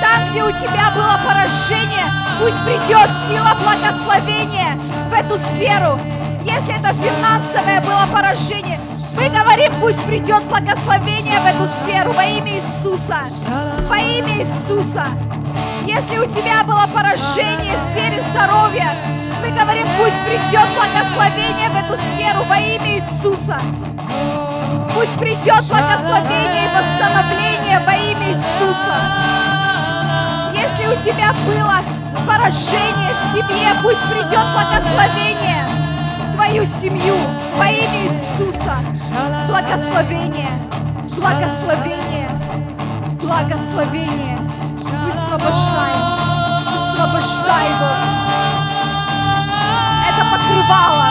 Там, 0.00 0.28
где 0.30 0.42
у 0.42 0.50
тебя 0.50 0.90
было 0.94 1.18
поражение, 1.24 2.04
пусть 2.38 2.62
придет 2.64 3.10
сила 3.26 3.56
благословения 3.62 4.78
в 5.10 5.14
эту 5.14 5.38
сферу. 5.38 5.98
Если 6.46 6.78
это 6.78 6.94
финансовое 6.94 7.80
было 7.80 8.06
поражение, 8.12 8.78
мы 9.16 9.28
говорим, 9.28 9.72
пусть 9.80 10.04
придет 10.04 10.44
благословение 10.44 11.40
в 11.40 11.44
эту 11.44 11.66
сферу 11.66 12.12
во 12.12 12.22
имя 12.22 12.54
Иисуса. 12.54 13.16
Во 13.90 13.96
имя 13.96 14.38
Иисуса. 14.38 15.06
Если 15.84 16.16
у 16.18 16.24
тебя 16.24 16.62
было 16.62 16.86
поражение 16.94 17.76
в 17.76 17.80
сфере 17.90 18.22
здоровья, 18.22 18.94
мы 19.42 19.50
говорим, 19.50 19.88
пусть 19.98 20.22
придет 20.24 20.68
благословение 20.78 21.68
в 21.68 21.84
эту 21.84 21.96
сферу 21.96 22.44
во 22.44 22.56
имя 22.56 22.94
Иисуса. 22.94 23.60
Пусть 24.94 25.18
придет 25.18 25.64
благословение 25.68 26.66
и 26.66 26.74
восстановление 26.76 27.80
во 27.80 27.92
имя 27.92 28.28
Иисуса. 28.28 28.94
Если 30.54 30.86
у 30.86 30.94
тебя 31.02 31.32
было 31.44 31.82
поражение 32.24 33.12
в 33.12 33.32
семье, 33.32 33.70
пусть 33.82 34.02
придет 34.02 34.46
благословение 34.54 35.35
твою 36.56 36.64
семью 36.64 37.14
во 37.58 37.66
имя 37.66 38.04
Иисуса. 38.04 38.76
Благословение, 39.46 40.48
благословение, 41.14 42.28
благословение. 43.20 44.38
Высвобождай, 45.04 45.92
высвобождай 46.72 47.66
его. 47.66 47.92
Это 50.08 50.22
покрывало, 50.32 51.08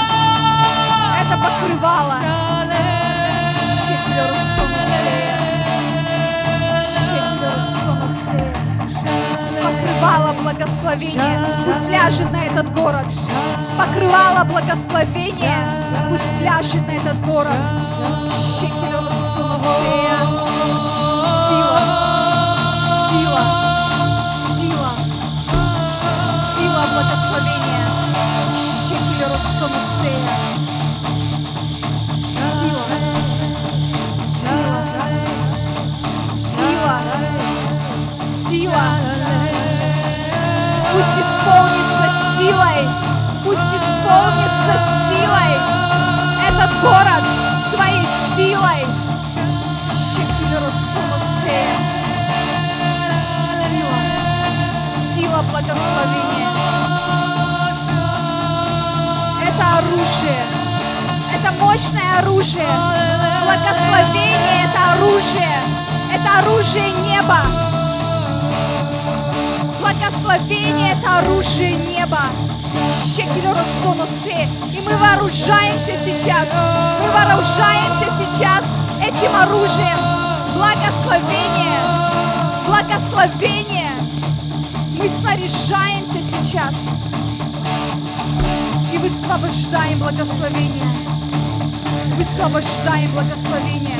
это 1.21 1.37
покрывало. 1.37 2.17
Шекель 3.51 4.64
Покрывало 10.05 10.33
благословение, 10.33 11.39
пусть 11.65 11.89
ляжет 11.89 12.31
на 12.31 12.45
этот 12.45 12.71
город. 12.71 13.05
Покрывало 13.75 14.43
благословение, 14.43 15.57
пусть 16.09 16.39
ляжет 16.41 16.87
на 16.87 16.91
этот 16.91 17.19
город. 17.25 17.57
Шекель 18.29 18.95
оружие 71.45 71.75
неба. 71.75 72.21
И 74.71 74.79
мы 74.81 74.97
вооружаемся 74.97 75.95
сейчас. 75.95 76.49
Мы 76.99 77.11
вооружаемся 77.11 78.07
сейчас 78.17 78.65
этим 78.99 79.35
оружием. 79.35 79.97
Благословение. 80.55 81.79
Благословение. 82.65 83.91
Мы 84.97 85.07
снаряжаемся 85.07 86.19
сейчас. 86.21 86.75
И 88.91 88.97
высвобождаем 88.97 89.99
благословение. 89.99 90.89
Высвобождаем 92.17 93.11
благословение. 93.11 93.99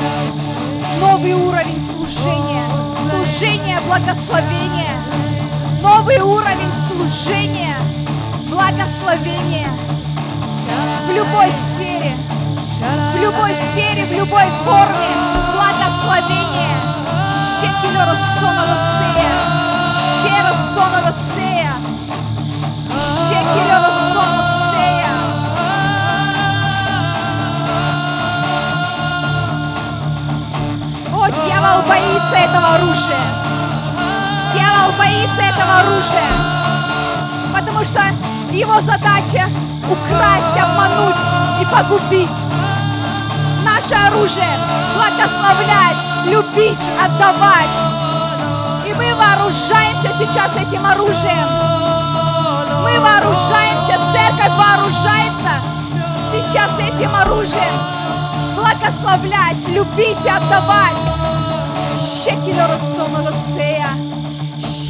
Новый 1.00 1.34
уровень 1.34 1.80
служения. 1.80 2.64
Служение 3.10 3.80
благословения. 3.82 5.05
Новый 5.86 6.20
уровень 6.20 6.74
служения. 6.88 7.78
Благословения. 8.50 9.70
В 11.08 11.12
любой 11.12 11.52
сфере. 11.52 12.18
В 13.14 13.22
любой 13.22 13.54
сфере, 13.54 14.06
в 14.06 14.12
любой 14.12 14.46
форме. 14.64 15.12
Благословение. 15.54 16.76
Шекель 17.60 18.00
Росоноросея. 18.00 19.30
Шеросоноросея. 20.18 21.74
Шекель 22.98 23.72
Росоноросея. 23.72 25.12
О, 31.14 31.30
дьявол 31.30 31.84
боится 31.84 32.36
этого 32.38 32.74
оружия. 32.74 33.45
Дьявол 34.76 34.94
боится 34.98 35.42
этого 35.42 35.80
оружия. 35.80 36.24
Потому 37.54 37.84
что 37.84 38.02
его 38.52 38.82
задача 38.82 39.48
украсть, 39.90 40.58
обмануть 40.62 41.16
и 41.62 41.66
погубить. 41.66 42.38
Наше 43.64 43.96
оружие 43.96 44.58
благословлять, 44.96 45.98
любить, 46.26 46.78
отдавать. 47.02 47.76
И 48.86 48.94
мы 48.94 49.16
вооружаемся 49.16 50.12
сейчас 50.18 50.56
этим 50.56 50.86
оружием. 50.86 51.48
Мы 52.84 53.00
вооружаемся, 53.00 53.98
церковь 54.14 54.56
вооружается 54.58 55.62
сейчас 56.32 56.72
этим 56.80 57.16
оружием. 57.16 57.74
Благословлять, 58.56 59.68
любить 59.70 60.26
и 60.26 60.30
отдавать. 60.30 61.16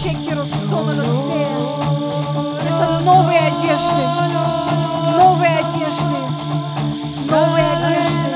Шекелеросонолосея. 0.06 1.50
Шекеросонолосея. 1.50 1.50
Это 2.70 2.86
новые 3.00 3.40
одежды. 3.40 4.04
Новые 5.18 5.58
одежды. 5.58 6.18
Новые 7.28 7.66
одежды. 7.72 8.30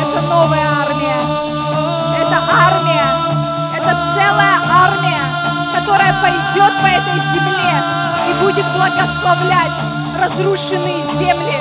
Это 0.00 0.20
новая 0.22 0.66
армия. 0.80 1.20
Это 2.22 2.38
армия. 2.50 3.08
Это 3.76 3.92
целая 4.14 4.58
армия, 4.72 5.22
которая 5.78 6.12
пойдет 6.22 6.72
по 6.82 6.86
этой 6.86 7.20
земле 7.32 7.49
будет 8.40 8.64
благословлять 8.72 9.76
разрушенные 10.18 11.00
земли, 11.18 11.56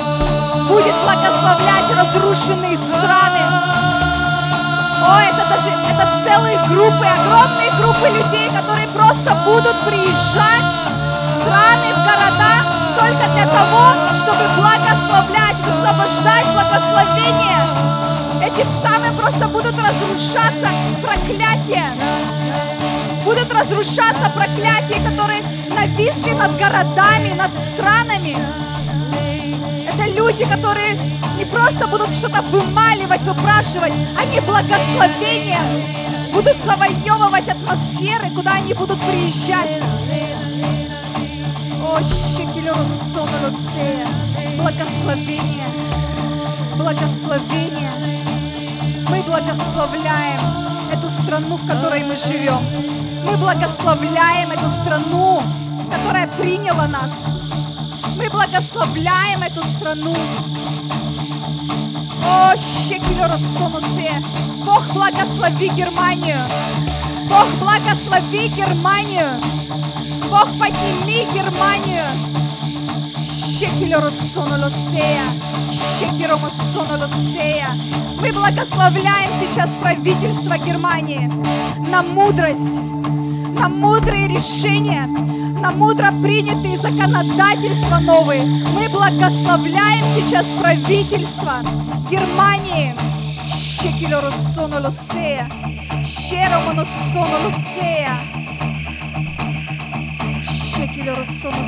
будет 0.67 0.95
благословлять 1.03 1.89
разрушенные 1.91 2.77
страны. 2.77 3.43
О, 5.01 5.19
это 5.19 5.45
даже, 5.49 5.69
это 5.69 6.21
целые 6.23 6.57
группы, 6.67 7.05
огромные 7.05 7.71
группы 7.79 8.07
людей, 8.09 8.49
которые 8.49 8.87
просто 8.89 9.35
будут 9.45 9.77
приезжать 9.85 10.71
в 11.19 11.23
страны, 11.23 11.93
в 11.93 12.03
города 12.05 12.69
только 12.97 13.27
для 13.33 13.45
того, 13.45 13.93
чтобы 14.15 14.43
благословлять, 14.57 15.59
высвобождать 15.61 16.45
благословение. 16.53 17.59
Этим 18.41 18.69
самым 18.69 19.15
просто 19.17 19.47
будут 19.47 19.75
разрушаться 19.77 20.69
проклятия. 21.01 21.85
Будут 23.25 23.51
разрушаться 23.53 24.31
проклятия, 24.33 25.01
которые 25.07 25.43
нависли 25.79 26.31
над 26.31 26.57
городами, 26.57 27.29
над 27.29 27.53
странами. 27.53 28.35
Это 29.87 30.09
люди, 30.09 30.45
которые 30.45 30.97
не 31.37 31.45
просто 31.45 31.87
будут 31.87 32.13
что-то 32.13 32.41
вымаливать, 32.41 33.23
выпрашивать, 33.23 33.93
они 34.17 34.39
благословения 34.41 35.61
будут 36.33 36.57
завоевывать 36.57 37.47
атмосферы, 37.47 38.29
куда 38.35 38.51
они 38.55 38.73
будут 38.73 38.99
приезжать. 38.99 39.79
О. 41.81 41.99
Благословение. 44.57 45.65
Благословение. 46.75 47.91
Мы 49.09 49.21
благословляем 49.23 50.41
эту 50.91 51.09
страну, 51.09 51.55
в 51.55 51.67
которой 51.67 52.03
мы 52.03 52.15
живем. 52.15 52.59
Мы 53.25 53.37
благословляем 53.37 54.51
эту 54.51 54.69
страну, 54.69 55.41
которая 55.89 56.27
приняла 56.27 56.87
нас. 56.87 57.11
Мы 58.15 58.29
благословляем 58.29 59.41
эту 59.43 59.63
страну. 59.63 60.15
О. 62.23 62.55
Бог 64.65 64.83
благослови 64.93 65.69
Германию. 65.69 66.39
Бог 67.29 67.47
благослови 67.59 68.49
Германию. 68.49 69.29
Бог, 70.29 70.47
подними 70.59 71.27
Германию. 71.33 72.05
Мы 78.21 78.31
благословляем 78.31 79.31
сейчас 79.39 79.75
правительство 79.75 80.57
Германии 80.57 81.31
на 81.89 82.01
мудрость, 82.03 82.81
на 82.81 83.69
мудрые 83.69 84.27
решения, 84.27 85.07
на 85.59 85.71
мудро 85.71 86.11
принятые 86.21 86.77
законодательства 86.77 87.99
новые. 87.99 88.43
Мы 88.43 88.87
благословляем 88.89 90.05
сейчас 90.15 90.47
правительство 90.47 91.61
Германии. 92.09 92.95
Щеромоносоно 93.47 94.79
лосея. 94.79 95.49
Щекелеросоно 100.43 101.63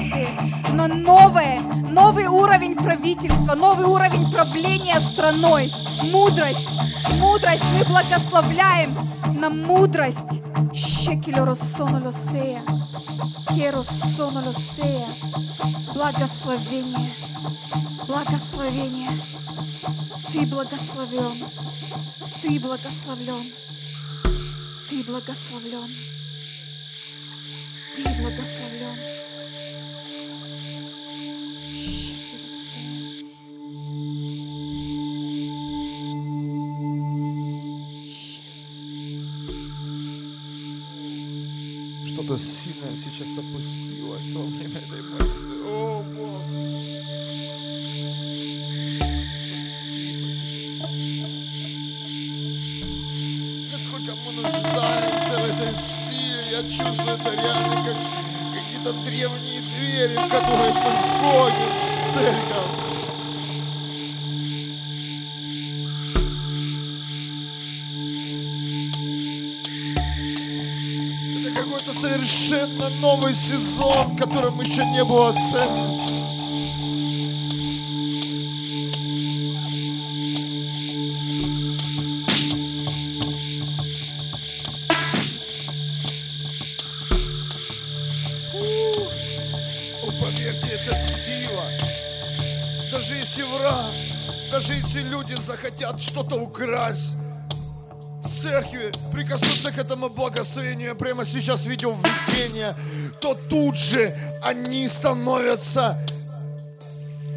Но 0.73 0.87
новое, 0.87 1.59
новый 1.91 2.27
уровень 2.27 2.75
правительства, 2.75 3.55
новый 3.55 3.85
уровень 3.85 4.31
правления 4.31 4.99
страной. 4.99 5.71
Мудрость, 6.03 6.77
мудрость 7.11 7.65
мы 7.77 7.83
благословляем 7.83 8.95
на 9.37 9.49
мудрость. 9.49 10.41
Благословение, 15.93 17.13
благословение. 18.07 19.11
Ты 20.31 20.45
благословен. 20.45 21.45
Ты 22.41 22.59
благословлен. 22.59 23.51
Ты 24.89 25.03
благословлен. 25.03 25.89
Ты 27.95 28.03
благословлен. 28.03 29.30
Что-то 42.31 42.43
сильное 42.43 42.95
сейчас 42.95 43.27
опустилось 43.37 44.31
во 44.31 44.43
время 44.43 44.77
этой 44.77 45.01
молитвы. 45.03 45.55
О, 45.67 46.01
Бог! 46.15 46.41
Спасибо. 49.51 50.27
Насколько 53.73 54.11
мы 54.25 54.31
нуждаемся 54.31 55.33
в 55.39 55.45
этой 55.45 55.73
силе. 56.07 56.41
Я 56.51 56.61
чувствую 56.63 57.17
это 57.17 57.31
реально 57.31 57.75
как 57.83 57.97
какие-то 58.55 58.93
древние 59.03 59.61
двери, 59.61 60.15
в 60.15 60.29
которые 60.29 60.71
мы 60.71 60.91
входим 61.19 61.69
церковь. 62.13 62.80
Совершенно 72.25 72.89
новый 72.99 73.33
сезон, 73.33 74.15
которым 74.17 74.59
еще 74.61 74.85
не 74.85 75.03
было 75.03 75.29
оценен. 75.29 76.01
Сила. 93.23 93.93
Даже 94.51 94.73
если 94.73 95.03
люди 95.03 95.35
захотят 95.35 96.01
что-то 96.01 96.35
украсть, 96.35 97.15
церкви 98.41 98.91
прикоснуться 99.13 99.71
к 99.71 99.77
этому 99.77 100.09
благословению, 100.09 100.95
прямо 100.95 101.25
сейчас 101.25 101.65
видел 101.65 101.95
видение, 102.27 102.73
то 103.21 103.37
тут 103.49 103.77
же 103.77 104.13
они 104.41 104.87
становятся 104.87 106.03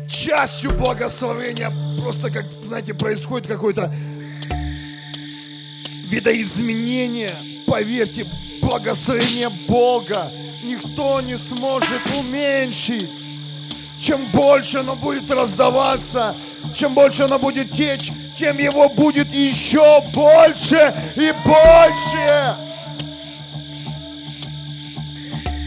частью 0.09 0.71
благословения. 0.79 1.71
Просто 2.01 2.31
как, 2.31 2.45
знаете, 2.67 2.95
происходит 2.95 3.47
какое-то 3.47 3.91
видоизменение. 6.09 7.33
Поверьте, 7.67 8.25
благословение 8.63 9.51
Бога 9.69 10.31
никто 10.63 11.21
не 11.21 11.37
сможет 11.37 12.01
уменьшить. 12.19 13.11
Чем 14.01 14.31
больше 14.33 14.79
оно 14.79 14.97
будет 14.97 15.31
раздаваться, 15.31 16.35
чем 16.75 16.95
больше 16.95 17.25
оно 17.25 17.39
будет 17.39 17.73
течь, 17.73 18.11
тем 18.37 18.59
его 18.59 18.89
будет 18.89 19.33
еще 19.33 20.03
больше 20.13 20.93
и 21.15 21.33
больше. 21.45 22.57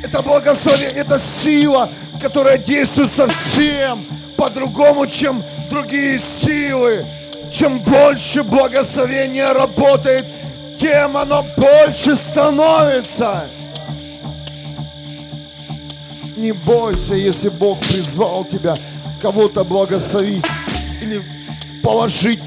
Это 0.03 0.21
благословение, 0.21 1.01
это 1.01 1.19
сила, 1.19 1.89
которая 2.21 2.57
действует 2.57 3.11
совсем 3.11 4.03
по-другому, 4.35 5.07
чем 5.07 5.43
другие 5.69 6.19
силы. 6.19 7.05
Чем 7.51 7.79
больше 7.79 8.43
благословения 8.43 9.47
работает, 9.47 10.25
тем 10.79 11.15
оно 11.15 11.45
больше 11.55 12.15
становится. 12.15 13.45
Не 16.35 16.51
бойся, 16.51 17.15
если 17.15 17.49
Бог 17.49 17.79
призвал 17.79 18.43
тебя 18.43 18.75
кого-то 19.21 19.63
благословить 19.63 20.45
или 21.01 21.21
положить 21.81 22.41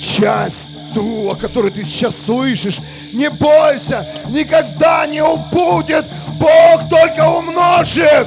часть 0.00 0.68
ту, 0.94 1.28
о 1.30 1.36
которой 1.36 1.70
ты 1.70 1.84
сейчас 1.84 2.14
слышишь. 2.24 2.80
Не 3.12 3.28
бойся, 3.30 4.08
никогда 4.28 5.06
не 5.06 5.22
убудет, 5.22 6.06
Бог 6.38 6.88
только 6.88 7.28
умножит. 7.28 8.26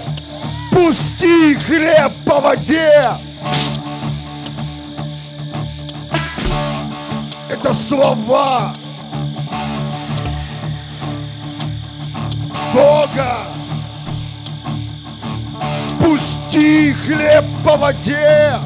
Пусти 0.72 1.56
хлеб 1.56 2.14
по 2.26 2.40
воде. 2.40 3.04
Это 7.50 7.74
слова 7.74 8.74
Бога. 12.74 13.38
Пусти 16.00 16.94
хлеб 16.94 17.46
по 17.64 17.78
воде. 17.78 18.60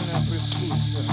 Нереальное 0.00 0.26
присутствие. 0.28 1.04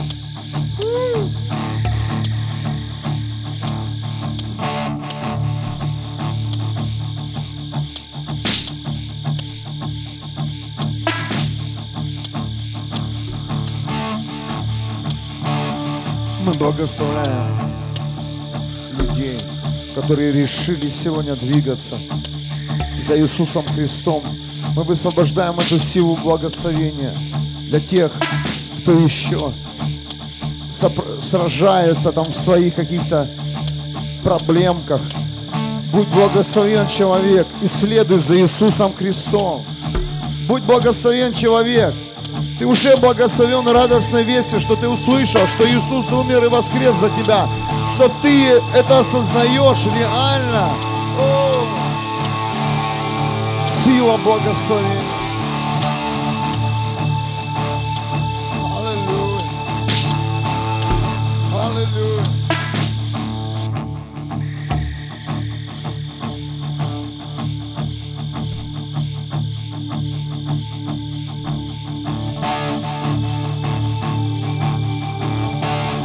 Мы 16.43 16.53
благословляем 16.53 17.71
людей, 18.99 19.37
которые 19.95 20.31
решили 20.31 20.87
сегодня 20.87 21.35
двигаться 21.35 21.99
за 23.01 23.19
Иисусом 23.19 23.65
Христом. 23.67 24.23
Мы 24.75 24.83
высвобождаем 24.83 25.55
эту 25.55 25.77
силу 25.79 26.15
благословения 26.15 27.13
для 27.67 27.81
тех, 27.81 28.11
кто 28.87 28.93
еще 28.99 29.37
сражается 31.19 32.13
там 32.13 32.23
в 32.23 32.33
своих 32.33 32.73
каких-то 32.75 33.27
проблемках. 34.23 35.01
Будь 35.91 36.07
благословен 36.07 36.87
человек 36.87 37.45
и 37.61 37.67
следуй 37.67 38.17
за 38.17 38.39
Иисусом 38.39 38.93
Христом. 38.97 39.61
Будь 40.47 40.63
благословен 40.63 41.33
человек. 41.33 41.93
Ты 42.59 42.65
уже 42.65 42.95
благословен 42.95 43.67
радостной 43.67 44.23
вестью, 44.23 44.61
что 44.61 44.77
ты 44.77 44.87
услышал, 44.87 45.41
что 45.47 45.67
Иисус 45.67 46.09
умер 46.13 46.45
и 46.45 46.47
воскрес 46.47 46.95
за 46.95 47.09
тебя, 47.09 47.45
что 47.93 48.09
ты 48.21 48.51
это 48.73 48.99
осознаешь 48.99 49.85
реально. 49.85 50.73
О! 51.19 51.51
Сила 53.83 54.15
благословения. 54.15 55.26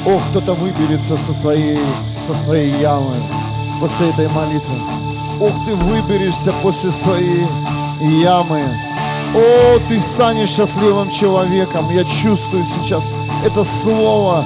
Ох, 0.05 0.21
кто-то 0.31 0.55
выберется 0.55 1.17
со 1.17 1.33
своей, 1.33 1.79
со 2.19 2.35
своей 2.35 2.77
ямы 2.81 3.23
после 3.81 4.11
этой 4.11 4.29
молитвы. 4.29 4.75
Ох, 5.41 5.53
ты 5.65 5.75
выберешься 5.75 6.53
после 6.61 6.91
своей 6.91 7.47
ямы. 8.01 8.63
О, 9.35 9.79
ты 9.89 10.01
станешь 10.01 10.51
счастливым 10.51 11.11
человеком. 11.11 11.89
Я 11.91 12.05
чувствую 12.05 12.65
сейчас 12.65 13.13
Это 13.45 13.65
слово 13.65 14.45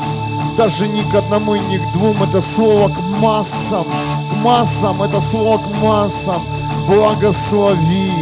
даже 0.57 0.89
не 0.89 1.03
к 1.05 1.15
одному 1.15 1.55
и 1.55 1.61
не 1.61 1.79
к 1.79 1.93
двум, 1.93 2.23
это 2.23 2.41
слово 2.41 2.89
к 2.89 3.01
массам, 3.21 3.85
к 4.31 4.37
массам, 4.37 5.03
это 5.03 5.21
слово 5.21 5.59
к 5.59 5.71
массам. 5.83 6.43
Благослови, 6.87 8.13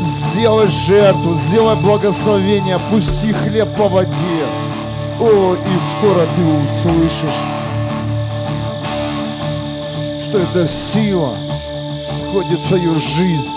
сделай 0.00 0.68
жертву, 0.68 1.34
сделай 1.34 1.76
благословение, 1.76 2.78
пусти 2.90 3.32
хлеб 3.32 3.68
по 3.76 3.88
воде. 3.88 4.46
О, 5.20 5.54
и 5.54 5.78
скоро 5.90 6.26
ты 6.36 6.42
услышишь, 6.64 7.42
что 10.22 10.38
эта 10.38 10.68
сила 10.68 11.34
входит 12.28 12.60
в 12.60 12.68
твою 12.68 12.94
жизнь. 12.96 13.52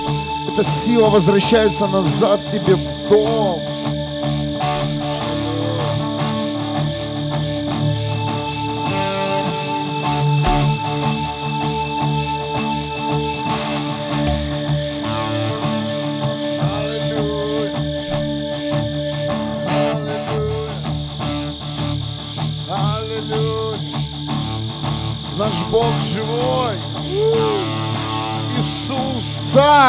Эта 0.52 0.64
сила 0.64 1.10
возвращается 1.10 1.88
назад 1.88 2.40
к 2.42 2.52
тебе 2.52 2.76
в 2.76 3.10
дом. 3.10 3.77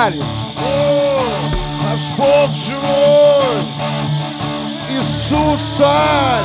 Царь. 0.08 0.20
О, 0.56 1.20
наш 1.84 2.00
Бог 2.16 2.56
живой. 2.56 3.64
Иисус 4.90 5.60
царь. 5.76 6.44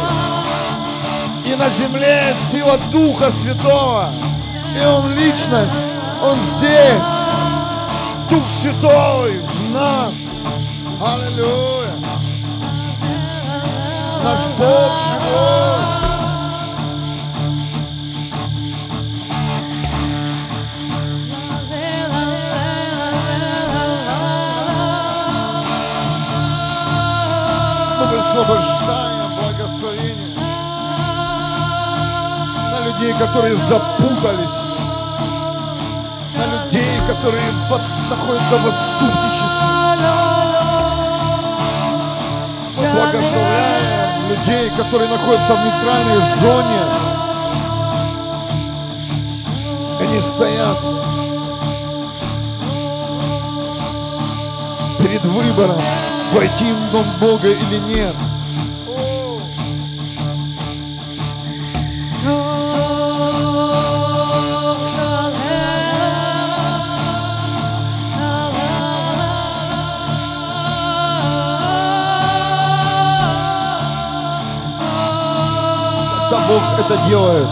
И 1.46 1.56
на 1.56 1.70
земле 1.70 2.34
сила 2.36 2.78
Духа 2.92 3.30
Святого. 3.30 4.12
И 4.76 4.86
Он 4.86 5.14
личность. 5.16 5.74
Он 6.22 6.40
здесь. 6.40 7.14
Дух 8.30 8.44
Святой 8.62 9.40
в 9.40 9.72
нас. 9.72 10.38
Аллилуйя. 11.02 11.94
Наш 14.24 14.40
Бог 14.58 14.92
живой. 15.10 15.93
Людей, 33.14 33.28
которые 33.28 33.56
запутались, 33.56 34.68
на 36.36 36.46
людей, 36.46 37.00
которые 37.08 37.52
в 37.70 37.74
находятся 38.10 38.58
в 38.58 38.68
отступничестве. 38.68 39.70
Мы 42.78 42.94
благословляем 42.94 44.30
людей, 44.30 44.70
которые 44.78 45.10
находятся 45.10 45.54
в 45.54 45.64
нейтральной 45.64 46.20
зоне. 46.40 46.80
Они 50.00 50.22
стоят 50.22 50.80
перед 55.00 55.26
выбором, 55.26 55.82
войти 56.34 56.72
в 56.72 56.92
Дом 56.92 57.06
Бога 57.20 57.50
или 57.50 57.78
нет. 57.80 58.16
Это 76.94 77.08
делает, 77.08 77.48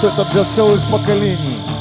то 0.00 0.08
это 0.08 0.24
для 0.32 0.44
целых 0.44 0.82
поколений. 0.90 1.71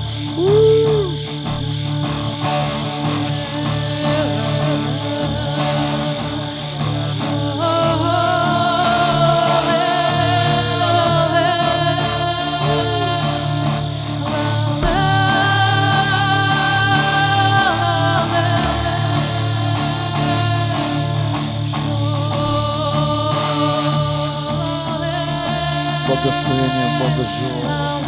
Благословение 27.21 27.27
Бога 27.27 27.27
живого. 27.27 28.01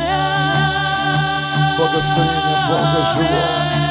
Благословение 1.78 2.58
Бога 2.67 3.06
живого. 3.13 3.83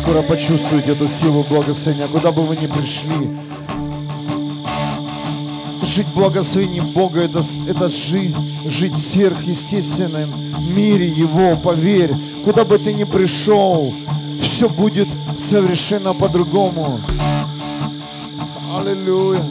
Скоро 0.00 0.22
почувствуете 0.22 0.92
эту 0.92 1.06
силу 1.06 1.44
благословения, 1.44 2.08
куда 2.08 2.32
бы 2.32 2.42
вы 2.42 2.56
ни 2.56 2.66
пришли. 2.66 3.36
Жить 5.82 6.06
в 6.06 6.14
благословении 6.14 6.80
Бога 6.80 7.20
это, 7.20 7.42
это 7.68 7.88
жизнь, 7.88 8.58
жить 8.66 8.94
в 8.94 9.12
сверхъестественном 9.12 10.30
мире 10.74 11.06
Его, 11.06 11.56
поверь, 11.56 12.12
куда 12.44 12.64
бы 12.64 12.78
ты 12.78 12.94
ни 12.94 13.04
пришел, 13.04 13.92
все 14.42 14.68
будет 14.68 15.08
совершенно 15.36 16.14
по-другому. 16.14 16.98
Аллилуйя. 18.74 19.44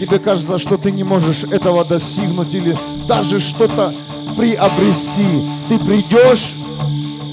Тебе 0.00 0.18
кажется, 0.18 0.58
что 0.58 0.78
ты 0.78 0.92
не 0.92 1.04
можешь 1.04 1.44
этого 1.44 1.84
достигнуть 1.84 2.54
или 2.54 2.76
даже 3.06 3.40
что-то 3.40 3.94
приобрести. 4.36 5.46
Ты 5.68 5.78
придешь 5.78 6.54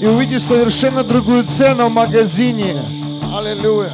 и 0.02 0.06
увидишь 0.06 0.42
совершенно 0.42 1.04
другую 1.04 1.44
цену 1.44 1.88
в 1.88 1.92
магазине. 1.92 2.76
Аллилуйя. 3.32 3.92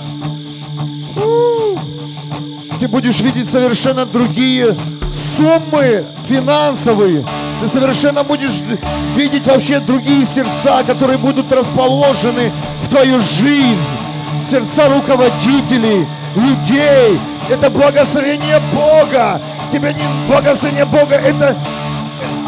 Ты 2.80 2.88
будешь 2.88 3.20
видеть 3.20 3.50
совершенно 3.50 4.06
другие 4.06 4.74
суммы 5.36 6.06
финансовые. 6.26 7.26
Ты 7.60 7.68
совершенно 7.68 8.24
будешь 8.24 8.62
видеть 9.16 9.46
вообще 9.46 9.80
другие 9.80 10.24
сердца, 10.24 10.82
которые 10.82 11.18
будут 11.18 11.52
расположены 11.52 12.52
в 12.84 12.88
твою 12.88 13.18
жизнь. 13.18 13.90
Сердца 14.50 14.88
руководителей, 14.88 16.06
людей, 16.34 17.20
Это 17.50 17.68
благословение 17.68 18.62
Бога. 18.72 19.42
Тебе 19.70 19.92
не 19.92 20.04
благословение 20.26 20.86
Бога, 20.86 21.16
это 21.16 21.54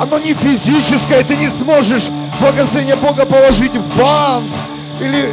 оно 0.01 0.19
не 0.19 0.33
физическое, 0.33 1.23
ты 1.23 1.37
не 1.37 1.49
сможешь 1.49 2.09
благословение 2.41 2.97
Бога 2.97 3.27
положить 3.27 3.73
в 3.73 3.99
банк 3.99 4.47
или, 5.01 5.33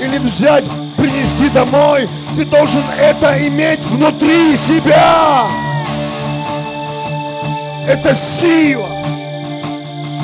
или 0.00 0.18
взять, 0.18 0.64
принести 0.96 1.48
домой. 1.48 2.08
Ты 2.36 2.44
должен 2.44 2.82
это 2.98 3.46
иметь 3.46 3.84
внутри 3.84 4.56
себя. 4.56 5.46
Это 7.86 8.14
сила. 8.14 8.88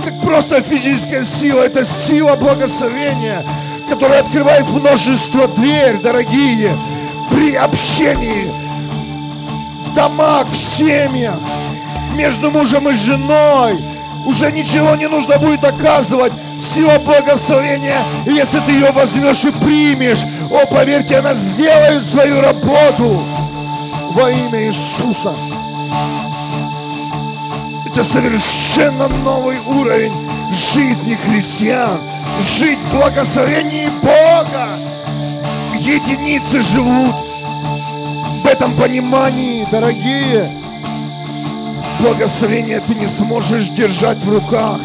Как 0.05 0.21
просто 0.23 0.63
физическая 0.63 1.25
сила, 1.25 1.63
это 1.63 1.85
сила 1.85 2.35
благословения, 2.35 3.45
которая 3.89 4.21
открывает 4.21 4.69
множество 4.69 5.47
дверь, 5.49 5.99
дорогие, 5.99 6.77
при 7.31 7.55
общении 7.55 8.51
в 9.87 9.95
домах, 9.95 10.49
в 10.49 10.57
семьях 10.57 11.39
между 12.15 12.51
мужем 12.51 12.89
и 12.89 12.95
женой. 12.95 13.79
Уже 14.27 14.53
ничего 14.53 14.95
не 14.97 15.09
нужно 15.09 15.39
будет 15.39 15.61
доказывать. 15.61 16.33
Сила 16.61 16.99
благословения, 16.99 17.99
если 18.27 18.61
ты 18.61 18.73
ее 18.73 18.91
возьмешь 18.91 19.45
и 19.45 19.51
примешь, 19.51 20.25
о, 20.51 20.66
поверьте, 20.66 21.16
она 21.16 21.35
сделает 21.35 22.05
свою 22.07 22.41
работу 22.41 23.23
во 24.12 24.31
имя 24.31 24.66
Иисуса. 24.66 25.35
Это 27.87 28.05
совершенно 28.05 29.09
новый 29.09 29.59
уровень 29.66 30.12
жизни 30.53 31.16
христиан. 31.16 32.01
Жить 32.59 32.79
в 32.79 32.97
благословении 32.97 33.89
Бога. 34.03 34.79
Единицы 35.79 36.61
живут 36.61 37.14
в 38.43 38.47
этом 38.47 38.77
понимании, 38.77 39.66
дорогие 39.71 40.53
благословение 42.01 42.81
ты 42.81 42.95
не 42.95 43.07
сможешь 43.07 43.69
держать 43.69 44.19
в 44.19 44.29
руках. 44.29 44.81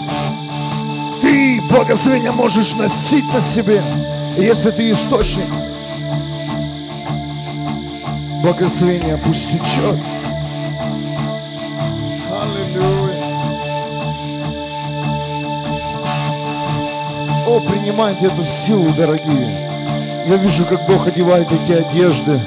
Ты 1.21 1.61
благословение 1.69 2.31
можешь 2.31 2.73
носить 2.73 3.25
на 3.33 3.41
себе, 3.41 3.83
если 4.37 4.71
ты 4.71 4.91
источник. 4.91 5.47
Благословение 8.41 9.17
пусть 9.17 9.49
течет. 9.49 9.99
Аллилуйя. 12.29 13.25
О, 17.47 17.59
принимайте 17.59 18.27
эту 18.27 18.43
силу, 18.45 18.91
дорогие. 18.91 19.65
Я 20.27 20.37
вижу, 20.37 20.65
как 20.65 20.85
Бог 20.87 21.07
одевает 21.07 21.47
эти 21.51 21.71
одежды. 21.71 22.39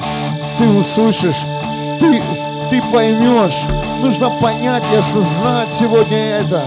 Ты 0.58 0.68
услышишь, 0.68 1.42
ты, 2.00 2.20
ты 2.70 2.82
поймешь, 2.92 3.64
нужно 4.00 4.30
понять 4.30 4.82
и 4.92 4.96
осознать 4.96 5.70
сегодня 5.72 6.18
это. 6.18 6.64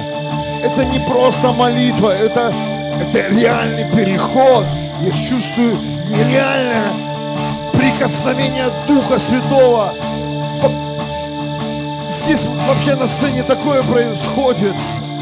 Это 0.63 0.85
не 0.85 0.99
просто 0.99 1.51
молитва, 1.51 2.09
это, 2.09 2.53
это 3.01 3.27
реальный 3.29 3.85
переход. 3.91 4.65
Я 5.01 5.11
чувствую 5.11 5.77
нереальное 6.09 6.93
прикосновение 7.73 8.69
Духа 8.87 9.17
Святого. 9.17 9.93
Здесь 12.09 12.47
вообще 12.67 12.95
на 12.95 13.07
сцене 13.07 13.43
такое 13.43 13.81
происходит. 13.83 14.75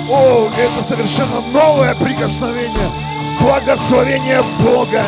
О, 0.10 0.50
это 0.58 0.84
совершенно 0.84 1.40
новое 1.42 1.96
прикосновение. 1.96 2.90
Благословение 3.40 4.44
Бога. 4.60 5.04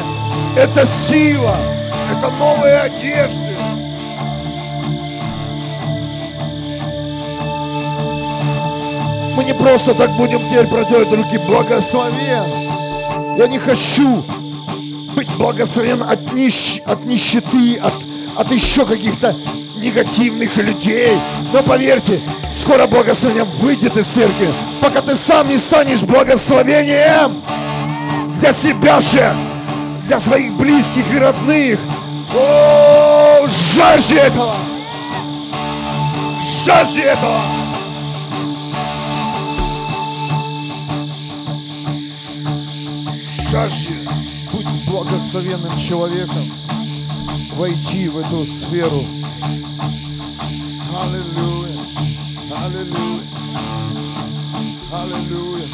Это 0.56 0.86
сила. 0.86 1.56
Это 2.12 2.30
новые 2.32 2.82
одежды. 2.82 3.51
Не 9.52 9.58
просто 9.58 9.94
так 9.94 10.12
будем 10.12 10.48
теперь 10.48 10.68
протягивать 10.68 11.14
руки. 11.14 11.38
Благословен. 11.38 12.46
Я 13.38 13.48
не 13.48 13.60
хочу 13.60 14.24
быть 15.16 15.30
благословен 15.36 16.04
от, 16.04 16.32
нищ, 16.34 16.80
от 16.86 17.06
нищеты, 17.06 17.78
от, 17.78 17.94
от 18.38 18.52
еще 18.52 18.86
каких-то 18.86 19.36
негативных 19.78 20.56
людей. 20.58 21.18
Но 21.52 21.64
поверьте, 21.64 22.22
скоро 22.50 22.88
благословение 22.88 23.44
выйдет 23.44 23.98
из 23.98 24.06
церкви, 24.08 24.54
пока 24.80 25.02
ты 25.02 25.16
сам 25.16 25.50
не 25.50 25.58
станешь 25.58 26.04
благословением 26.04 27.42
для 28.40 28.54
себя 28.54 29.02
же, 29.02 29.34
для 30.08 30.20
своих 30.20 30.54
близких 30.54 31.04
и 31.14 31.20
родных. 31.20 31.80
О, 32.34 33.46
жажде 33.48 34.16
этого! 34.16 34.56
Жажде 36.66 37.02
этого! 37.02 37.61
Жажде 43.52 43.96
быть 44.54 44.66
благословенным 44.88 45.78
человеком, 45.78 46.46
войти 47.58 48.08
в 48.08 48.20
эту 48.20 48.46
сферу. 48.46 49.04
Аллилуйя, 50.98 51.82
аллилуйя, 52.50 53.22
аллилуйя. 54.94 55.68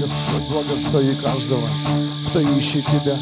Господь, 0.00 0.48
благослови 0.50 1.14
каждого, 1.14 1.68
кто 2.28 2.40
ищет 2.40 2.84
Тебя, 2.86 3.16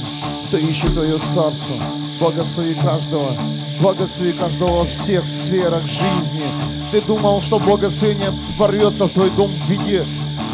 кто 0.49 0.57
ищет 0.57 0.95
Твое 0.95 1.19
Царство. 1.19 1.75
Благослови 2.19 2.75
каждого, 2.77 3.37
благослови 3.81 4.33
каждого 4.33 4.79
во 4.79 4.85
всех 4.87 5.27
сферах 5.27 5.83
жизни. 5.83 6.47
Ты 6.91 7.03
думал, 7.03 7.43
что 7.43 7.59
благословение 7.59 8.33
ворвется 8.57 9.05
в 9.05 9.11
твой 9.11 9.29
дом 9.31 9.51
в 9.51 9.71
виде, 9.71 10.07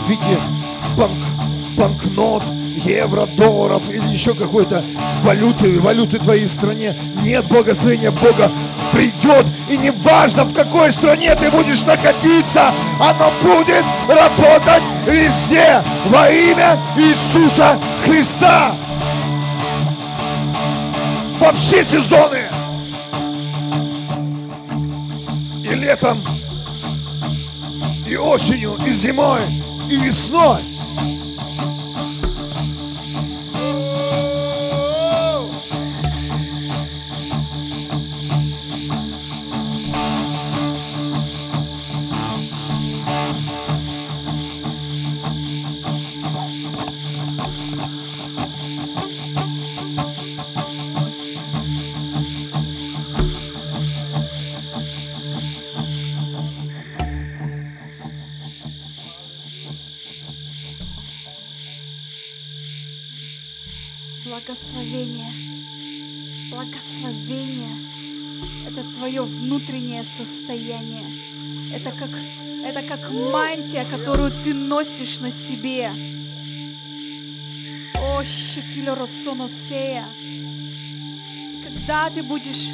в 0.05 0.11
виде 0.11 0.37
банк, 0.97 1.19
банкнот, 1.77 2.43
евро, 2.85 3.27
долларов 3.27 3.83
или 3.91 4.07
еще 4.09 4.35
какой-то 4.35 4.85
валюты, 5.23 5.81
валюты 5.81 6.19
твоей 6.19 6.47
стране. 6.47 6.95
Нет 7.23 7.47
благословения 7.47 8.11
Бога 8.11 8.51
придет, 8.93 9.47
и 9.69 9.77
неважно 9.77 10.45
в 10.45 10.55
какой 10.55 10.93
стране 10.93 11.35
ты 11.35 11.51
будешь 11.51 11.83
находиться, 11.83 12.73
оно 12.99 13.33
будет 13.43 13.85
работать 14.09 14.83
везде 15.07 15.83
во 16.07 16.29
имя 16.31 16.79
Иисуса 16.97 17.79
Христа. 18.05 18.75
Во 21.39 21.53
все 21.53 21.85
сезоны. 21.85 22.49
И 25.65 25.75
летом, 25.75 26.21
и 28.07 28.17
осенью, 28.17 28.77
и 28.85 28.93
зимой, 28.93 29.43
и 29.89 29.97
весной. 29.97 30.70
Состояние. 70.17 71.05
Это 71.75 71.91
как, 71.93 72.11
это 72.65 72.83
как 72.83 73.11
мантия, 73.11 73.85
которую 73.85 74.31
ты 74.31 74.55
носишь 74.55 75.21
на 75.21 75.31
себе. 75.31 75.91
О, 77.95 78.23
Шекилоросоносея. 78.25 80.05
Когда 81.65 82.11
ты 82.11 82.23
будешь 82.23 82.71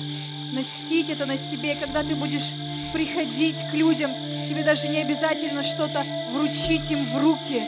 носить 0.53 1.11
это 1.11 1.26
на 1.26 1.37
себе, 1.37 1.74
когда 1.74 2.03
ты 2.03 2.14
будешь 2.14 2.53
приходить 2.93 3.59
к 3.70 3.74
людям, 3.74 4.12
тебе 4.49 4.62
даже 4.62 4.89
не 4.89 4.99
обязательно 4.99 5.62
что-то 5.62 6.05
вручить 6.32 6.91
им 6.91 7.05
в 7.05 7.18
руки. 7.18 7.62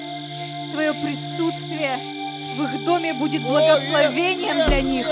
Твое 0.73 0.95
присутствие 0.95 1.99
в 2.57 2.63
их 2.63 2.85
доме 2.85 3.15
будет 3.15 3.43
благословением 3.43 4.67
для 4.67 4.81
них, 4.81 5.07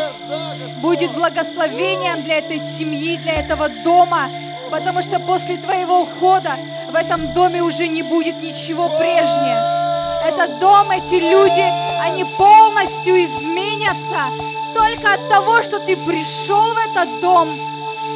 будет 0.81 1.13
благословением 1.13 2.23
для 2.23 2.39
этой 2.39 2.59
семьи, 2.59 3.17
для 3.19 3.35
этого 3.35 3.69
дома, 3.69 4.29
потому 4.71 5.03
что 5.03 5.19
после 5.21 5.57
твоего 5.57 6.03
ухода 6.03 6.57
в 6.91 6.95
этом 6.95 7.33
доме 7.35 7.63
уже 7.63 7.89
не 7.89 8.03
будет 8.03 8.43
ничего 8.43 8.89
прежнего. 8.89 9.87
Этот 10.27 10.59
дом, 10.59 10.91
эти 10.91 11.15
люди, 11.15 11.65
они 12.03 12.25
полностью 12.37 13.23
изменятся 13.25 14.31
только 14.75 15.15
от 15.15 15.29
того, 15.29 15.63
что 15.63 15.79
ты 15.79 15.97
пришел 15.97 16.75
в 16.75 16.79
этот 16.91 17.21
дом, 17.21 17.59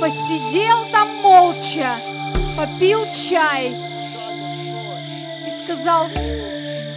посидел 0.01 0.86
там 0.92 1.09
молча, 1.22 2.01
попил 2.57 3.07
чай 3.12 3.76
и 5.46 5.51
сказал, 5.62 6.09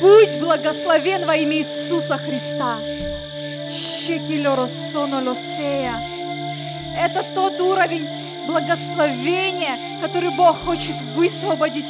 будь 0.01 0.39
благословен 0.39 1.26
во 1.26 1.36
имя 1.36 1.58
Иисуса 1.58 2.18
Христа. 2.18 2.78
Это 6.95 7.26
тот 7.34 7.60
уровень 7.60 8.22
благословения, 8.48 9.78
который 10.02 10.30
Бог 10.32 10.64
хочет 10.66 10.96
высвободить 11.16 11.86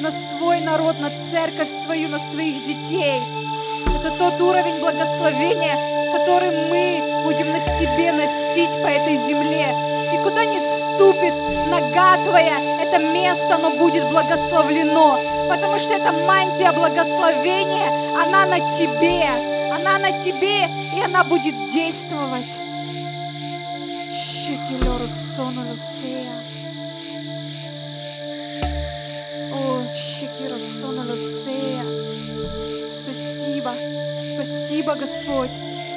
на 0.00 0.10
свой 0.10 0.60
народ, 0.60 1.00
на 1.00 1.10
церковь 1.10 1.70
свою, 1.70 2.08
на 2.08 2.18
своих 2.18 2.62
детей. 2.62 3.22
Это 3.98 4.10
тот 4.18 4.40
уровень 4.40 4.78
благословения, 4.80 6.12
который 6.12 6.50
мы 6.68 7.24
будем 7.24 7.50
на 7.50 7.60
себе 7.60 8.12
носить 8.12 8.72
по 8.82 8.86
этой 8.86 9.16
земле. 9.16 9.74
И 10.14 10.22
куда 10.22 10.44
не 10.44 10.58
ступит 10.58 11.34
нога 11.68 12.22
твоя, 12.24 12.82
это 12.82 12.98
место, 12.98 13.56
оно 13.56 13.70
будет 13.70 14.08
благословлено, 14.08 15.18
потому 15.48 15.78
что 15.78 15.94
эта 15.94 16.12
мантия 16.12 16.72
благословения, 16.72 17.88
она 18.22 18.46
на 18.46 18.60
тебе, 18.60 19.26
она 19.74 19.98
на 19.98 20.12
тебе, 20.12 20.68
и 20.96 21.00
она 21.04 21.24
будет 21.24 21.54
действовать. 21.68 22.60
Шекелер 29.86 30.58
сону 30.58 31.04
Спасибо, 32.88 33.74
спасибо, 34.32 34.94
Господь, 34.94 35.50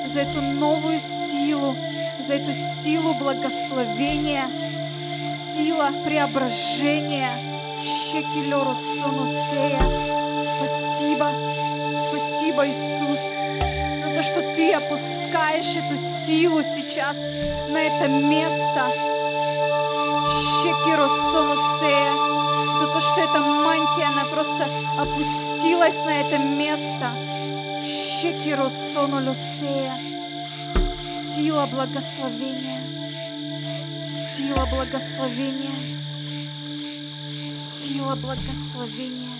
за 0.07 0.19
эту 0.21 0.41
новую 0.41 0.99
силу, 0.99 1.73
за 2.19 2.33
эту 2.33 2.53
силу 2.53 3.13
благословения, 3.13 4.43
сила 5.53 5.91
преображения. 6.03 7.31
Шекелеру 7.81 8.75
сонусея. 8.75 9.79
Спасибо, 10.57 11.31
спасибо, 12.09 12.67
Иисус, 12.67 13.21
за 14.03 14.15
то, 14.17 14.21
что 14.21 14.41
Ты 14.53 14.73
опускаешь 14.73 15.77
эту 15.77 15.97
силу 15.97 16.61
сейчас 16.61 17.15
на 17.69 17.81
это 17.83 18.09
место. 18.09 19.18
Шекеру 20.61 21.07
сонусея 21.07 22.13
за 22.79 22.87
то, 22.87 22.99
что 22.99 23.21
эта 23.21 23.39
мантия, 23.39 24.07
она 24.09 24.25
просто 24.25 24.67
опустилась 24.97 26.03
на 26.03 26.19
это 26.19 26.37
место. 26.37 27.11
Сила 31.33 31.65
благословения. 31.71 32.81
Сила 34.01 34.65
благословения. 34.65 35.97
Сила 37.45 38.15
благословения. 38.15 39.38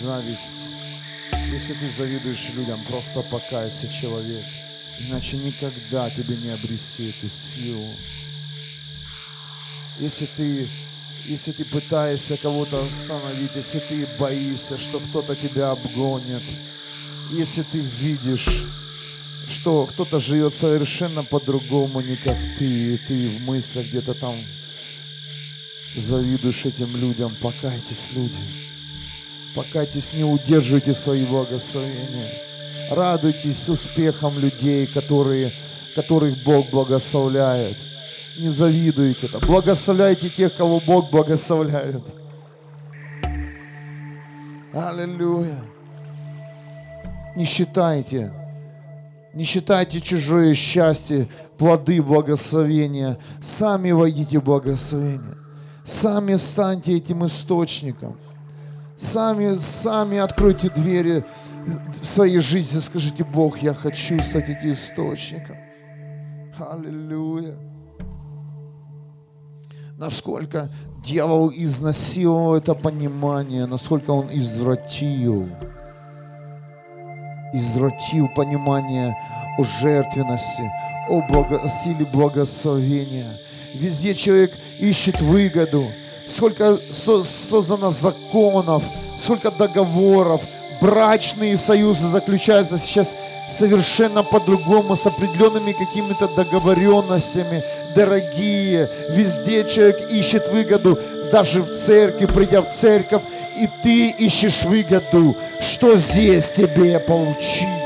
Зависть. 0.00 0.54
Если 1.52 1.74
ты 1.74 1.88
завидуешь 1.88 2.48
людям, 2.54 2.82
просто 2.84 3.22
покайся, 3.22 3.88
человек. 3.88 4.44
Иначе 4.98 5.36
никогда 5.36 6.10
тебе 6.10 6.36
не 6.36 6.50
обрести 6.50 7.10
эту 7.10 7.28
силу. 7.28 7.88
Если 9.98 10.26
ты, 10.26 10.68
если 11.26 11.52
ты 11.52 11.64
пытаешься 11.64 12.36
кого-то 12.36 12.82
остановить, 12.82 13.54
если 13.54 13.80
ты 13.80 14.06
боишься, 14.18 14.78
что 14.78 15.00
кто-то 15.00 15.36
тебя 15.36 15.70
обгонит, 15.70 16.42
если 17.30 17.62
ты 17.62 17.78
видишь, 17.78 18.48
что 19.48 19.86
кто-то 19.86 20.18
живет 20.20 20.54
совершенно 20.54 21.24
по-другому, 21.24 22.00
не 22.00 22.16
как 22.16 22.38
ты, 22.58 22.94
и 22.94 22.98
ты 22.98 23.28
в 23.28 23.40
мыслях 23.40 23.86
где-то 23.86 24.14
там 24.14 24.44
завидуешь 25.96 26.64
этим 26.64 26.96
людям, 26.96 27.34
покайтесь, 27.40 28.08
люди. 28.12 28.69
Покайтесь, 29.54 30.12
не 30.12 30.24
удерживайте 30.24 30.92
свои 30.92 31.26
благословения. 31.26 32.32
Радуйтесь 32.90 33.68
успехом 33.68 34.38
людей, 34.38 34.86
которые, 34.86 35.52
которых 35.94 36.42
Бог 36.44 36.70
благословляет. 36.70 37.76
Не 38.38 38.48
завидуйте 38.48 39.26
это. 39.26 39.44
Благословляйте 39.46 40.28
тех, 40.28 40.56
кого 40.56 40.80
Бог 40.80 41.10
благословляет. 41.10 42.02
Аллилуйя. 44.72 45.62
Не 47.36 47.44
считайте, 47.44 48.32
не 49.34 49.44
считайте 49.44 50.00
чужое 50.00 50.54
счастье, 50.54 51.28
плоды 51.58 52.02
благословения. 52.02 53.18
Сами 53.40 53.90
войдите 53.92 54.38
в 54.38 54.44
благословение. 54.44 55.34
Сами 55.84 56.34
станьте 56.36 56.96
этим 56.96 57.24
источником. 57.24 58.16
Сами, 59.00 59.54
сами 59.54 60.18
откройте 60.18 60.68
двери 60.68 61.24
в 62.02 62.04
своей 62.04 62.38
жизни, 62.38 62.78
скажите, 62.80 63.24
Бог, 63.24 63.62
я 63.62 63.72
хочу 63.72 64.22
стать 64.22 64.50
этим 64.50 64.72
источником. 64.72 65.56
Аллилуйя. 66.58 67.54
Насколько 69.96 70.68
дьявол 71.06 71.50
изнасиловал 71.50 72.56
это 72.56 72.74
понимание, 72.74 73.64
насколько 73.64 74.10
он 74.10 74.28
извратил, 74.30 75.48
извратил 77.54 78.28
понимание 78.28 79.16
о 79.56 79.64
жертвенности, 79.64 80.70
о 81.08 81.22
благо, 81.32 81.58
силе 81.70 82.04
благословения. 82.12 83.32
Везде 83.74 84.14
человек 84.14 84.52
ищет 84.78 85.22
выгоду, 85.22 85.86
сколько 86.30 86.78
создано 86.92 87.90
законов, 87.90 88.82
сколько 89.18 89.50
договоров, 89.50 90.40
брачные 90.80 91.56
союзы 91.56 92.08
заключаются 92.08 92.78
сейчас 92.78 93.14
совершенно 93.50 94.22
по-другому, 94.22 94.96
с 94.96 95.06
определенными 95.06 95.72
какими-то 95.72 96.28
договоренностями, 96.28 97.62
дорогие. 97.94 98.88
Везде 99.10 99.68
человек 99.68 100.10
ищет 100.10 100.48
выгоду, 100.48 100.98
даже 101.32 101.62
в 101.62 101.68
церкви, 101.68 102.26
придя 102.26 102.62
в 102.62 102.72
церковь, 102.72 103.22
и 103.56 103.68
ты 103.82 104.10
ищешь 104.10 104.62
выгоду. 104.62 105.36
Что 105.60 105.96
здесь 105.96 106.50
тебе 106.52 106.98
получить? 107.00 107.79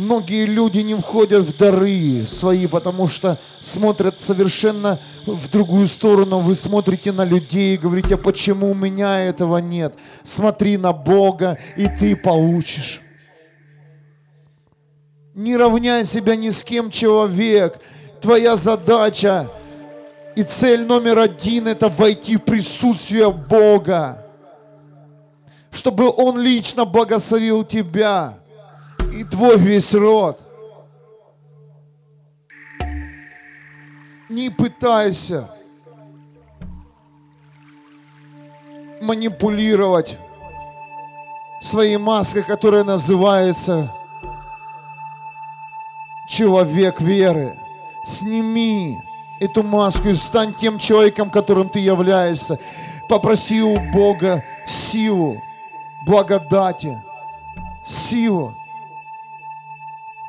Многие 0.00 0.46
люди 0.46 0.78
не 0.78 0.94
входят 0.94 1.42
в 1.42 1.54
дары 1.58 2.24
свои, 2.26 2.66
потому 2.66 3.06
что 3.06 3.38
смотрят 3.60 4.18
совершенно 4.18 4.98
в 5.26 5.50
другую 5.50 5.86
сторону. 5.86 6.38
Вы 6.38 6.54
смотрите 6.54 7.12
на 7.12 7.22
людей 7.22 7.74
и 7.74 7.76
говорите, 7.76 8.14
а 8.14 8.16
почему 8.16 8.70
у 8.70 8.74
меня 8.74 9.20
этого 9.20 9.58
нет? 9.58 9.92
Смотри 10.24 10.78
на 10.78 10.94
Бога, 10.94 11.58
и 11.76 11.86
ты 11.86 12.16
получишь. 12.16 13.02
Не 15.34 15.58
равняй 15.58 16.06
себя 16.06 16.34
ни 16.34 16.48
с 16.48 16.64
кем, 16.64 16.90
человек. 16.90 17.78
Твоя 18.22 18.56
задача 18.56 19.50
и 20.34 20.42
цель 20.44 20.86
номер 20.86 21.18
один– 21.18 21.68
это 21.68 21.90
войти 21.90 22.38
в 22.38 22.44
присутствие 22.44 23.30
Бога, 23.50 24.16
чтобы 25.70 26.10
Он 26.10 26.38
лично 26.38 26.86
благословил 26.86 27.64
тебя– 27.64 28.38
и 29.20 29.24
твой 29.24 29.58
весь 29.58 29.94
род. 29.94 30.38
Не 34.30 34.48
пытайся 34.48 35.50
манипулировать 39.02 40.16
своей 41.60 41.98
маской, 41.98 42.42
которая 42.42 42.84
называется 42.84 43.92
человек 46.26 47.02
веры. 47.02 47.58
Сними 48.06 48.96
эту 49.38 49.62
маску 49.62 50.08
и 50.08 50.14
стань 50.14 50.54
тем 50.54 50.78
человеком, 50.78 51.28
которым 51.28 51.68
ты 51.68 51.80
являешься. 51.80 52.58
Попроси 53.06 53.60
у 53.60 53.76
Бога 53.92 54.42
силу, 54.66 55.42
благодати, 56.06 57.02
силу 57.86 58.54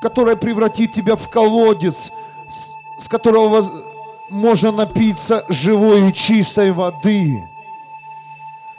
которая 0.02 0.36
превратит 0.36 0.94
тебя 0.94 1.16
в 1.16 1.30
колодец, 1.30 2.12
с 2.98 3.08
которого 3.08 3.64
можно 4.30 4.72
напиться 4.72 5.46
живой 5.48 6.10
и 6.10 6.14
чистой 6.14 6.72
воды. 6.72 7.48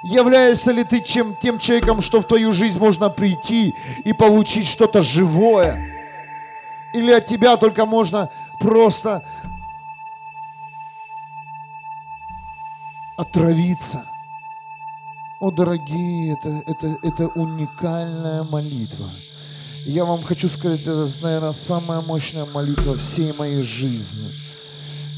Являешься 0.03 0.73
ли 0.73 0.83
ты 0.83 1.01
чем, 1.01 1.37
тем 1.37 1.61
человеком, 1.61 2.03
что 2.03 2.21
в 2.21 2.27
твою 2.27 2.53
жизнь 2.53 2.79
можно 2.79 3.09
прийти 3.09 3.73
и 4.05 4.13
получить 4.13 4.67
что-то 4.67 5.01
живое? 5.01 5.81
Или 6.93 7.13
от 7.13 7.27
тебя 7.27 7.57
только 7.57 7.87
можно 7.87 8.29
просто 8.59 9.23
отравиться. 13.17 14.05
О, 15.39 15.53
дорогие, 15.53 16.33
это, 16.33 16.63
это, 16.67 16.97
это 17.03 17.29
уникальная 17.29 18.43
молитва. 18.43 19.09
Я 19.85 20.05
вам 20.05 20.23
хочу 20.23 20.49
сказать, 20.49 20.83
это, 20.83 21.09
наверное, 21.21 21.53
самая 21.53 22.01
мощная 22.01 22.47
молитва 22.47 22.97
всей 22.97 23.33
моей 23.33 23.63
жизни. 23.63 24.31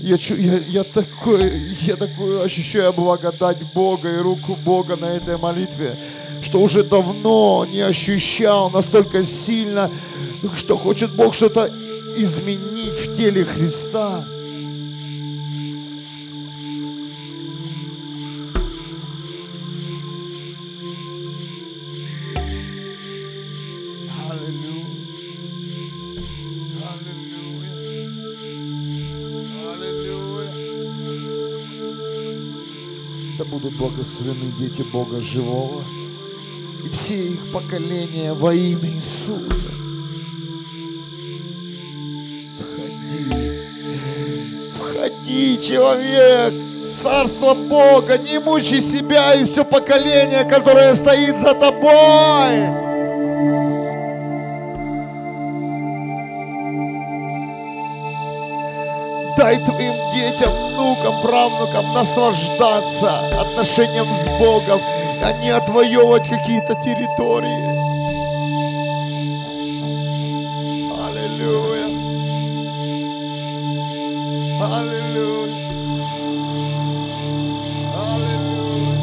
Я, 0.00 0.16
я, 0.36 0.58
я, 0.58 0.84
такой, 0.84 1.76
я 1.82 1.96
такой 1.96 2.42
ощущаю 2.42 2.92
благодать 2.92 3.72
Бога 3.74 4.10
и 4.10 4.18
руку 4.18 4.56
Бога 4.56 4.96
на 4.96 5.06
этой 5.06 5.36
молитве, 5.38 5.94
что 6.42 6.60
уже 6.60 6.82
давно 6.82 7.66
не 7.70 7.80
ощущал 7.80 8.70
настолько 8.70 9.22
сильно, 9.22 9.90
что 10.56 10.78
хочет 10.78 11.14
Бог 11.14 11.34
что-то 11.34 11.70
изменить 12.16 12.94
в 12.94 13.16
теле 13.16 13.44
Христа. 13.44 14.24
Благословены 33.94 34.52
дети 34.58 34.82
Бога 34.92 35.20
живого 35.20 35.82
и 36.84 36.88
все 36.88 37.28
их 37.28 37.52
поколения 37.52 38.32
во 38.32 38.52
имя 38.52 38.88
Иисуса. 38.88 39.68
Входи, 42.58 43.60
входи, 44.76 45.60
человек, 45.62 46.52
в 46.52 47.02
Царство 47.02 47.54
Бога, 47.54 48.18
не 48.18 48.38
мучи 48.38 48.80
себя 48.80 49.34
и 49.34 49.44
все 49.44 49.64
поколение, 49.64 50.44
которое 50.44 50.94
стоит 50.94 51.38
за 51.38 51.54
тобой. 51.54 52.84
Дай 59.36 59.56
твоим 59.64 59.94
детям, 60.14 60.63
внукам, 60.74 61.22
правнукам 61.22 61.92
наслаждаться 61.94 63.10
отношением 63.40 64.12
с 64.12 64.28
Богом, 64.38 64.80
а 65.22 65.32
не 65.40 65.50
отвоевывать 65.50 66.28
какие-то 66.28 66.74
территории. 66.74 67.74
Аллилуйя. 71.06 71.86
Аллилуйя. 74.60 75.54
Аллилуйя. 78.12 78.98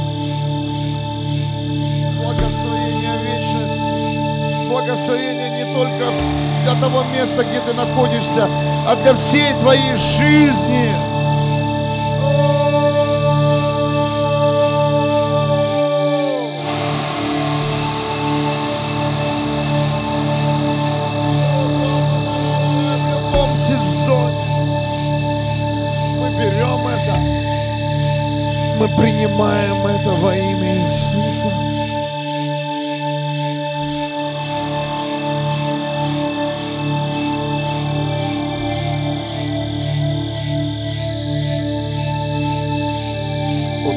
Благословение 2.21 3.17
вечность. 3.23 3.81
Благословение 4.69 5.49
не 5.49 5.73
только 5.73 6.11
для 6.63 6.75
того 6.81 7.03
места, 7.03 7.43
где 7.43 7.59
ты 7.61 7.73
находишься, 7.73 8.47
а 8.87 8.95
для 8.95 9.13
всей 9.15 9.53
твоей 9.59 9.95
жизни. 9.95 11.10
Мы 28.81 28.87
принимаем 28.97 29.85
это 29.85 30.09
во 30.09 30.35
имя 30.35 30.83
Иисуса. 30.83 31.51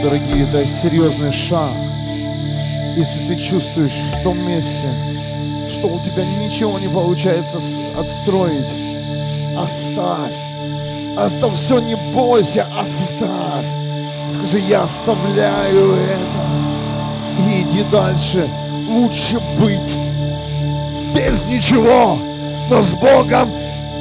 дорогие, 0.03 0.47
это 0.47 0.66
серьезный 0.66 1.32
шаг. 1.32 1.72
Если 2.95 3.26
ты 3.26 3.37
чувствуешь 3.37 3.93
в 3.93 4.22
том 4.22 4.39
месте, 4.47 4.89
что 5.70 5.87
у 5.87 5.99
тебя 6.01 6.26
ничего 6.26 6.78
не 6.78 6.89
получается 6.89 7.59
отстроить, 7.99 8.68
оставь. 9.57 10.35
Оставь 11.16 11.55
все, 11.55 11.78
не 11.78 11.97
бойся, 12.12 12.66
оставь. 12.78 13.84
Скажи, 14.55 14.66
я 14.66 14.82
оставляю 14.84 15.94
это. 15.94 17.40
И 17.40 17.62
иди 17.62 17.82
дальше. 17.90 18.48
Лучше 18.88 19.40
быть 19.59 19.96
без 21.12 21.48
ничего, 21.48 22.16
но 22.70 22.80
с 22.80 22.92
Богом. 22.92 23.50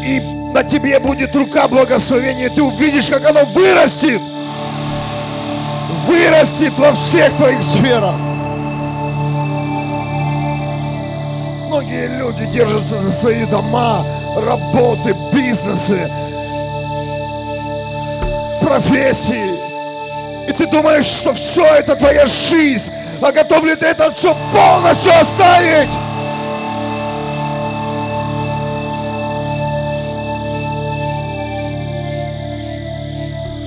И 0.05 0.19
на 0.53 0.63
тебе 0.63 0.99
будет 0.99 1.35
рука 1.35 1.67
благословения. 1.67 2.51
Ты 2.51 2.61
увидишь, 2.61 3.09
как 3.09 3.25
оно 3.25 3.45
вырастет 3.45 4.21
вырастет 6.05 6.77
во 6.77 6.93
всех 6.93 7.35
твоих 7.35 7.63
сферах. 7.63 8.15
Многие 11.67 12.19
люди 12.19 12.45
держатся 12.53 12.99
за 12.99 13.11
свои 13.11 13.45
дома, 13.45 14.05
работы, 14.35 15.15
бизнесы, 15.33 16.11
профессии. 18.61 19.52
И 20.47 20.51
ты 20.51 20.65
думаешь, 20.67 21.05
что 21.05 21.33
все 21.33 21.65
это 21.65 21.95
твоя 21.95 22.25
жизнь, 22.25 22.91
а 23.21 23.31
готов 23.31 23.63
ли 23.63 23.75
ты 23.75 23.85
это 23.85 24.11
все 24.11 24.35
полностью 24.51 25.11
оставить? 25.19 25.89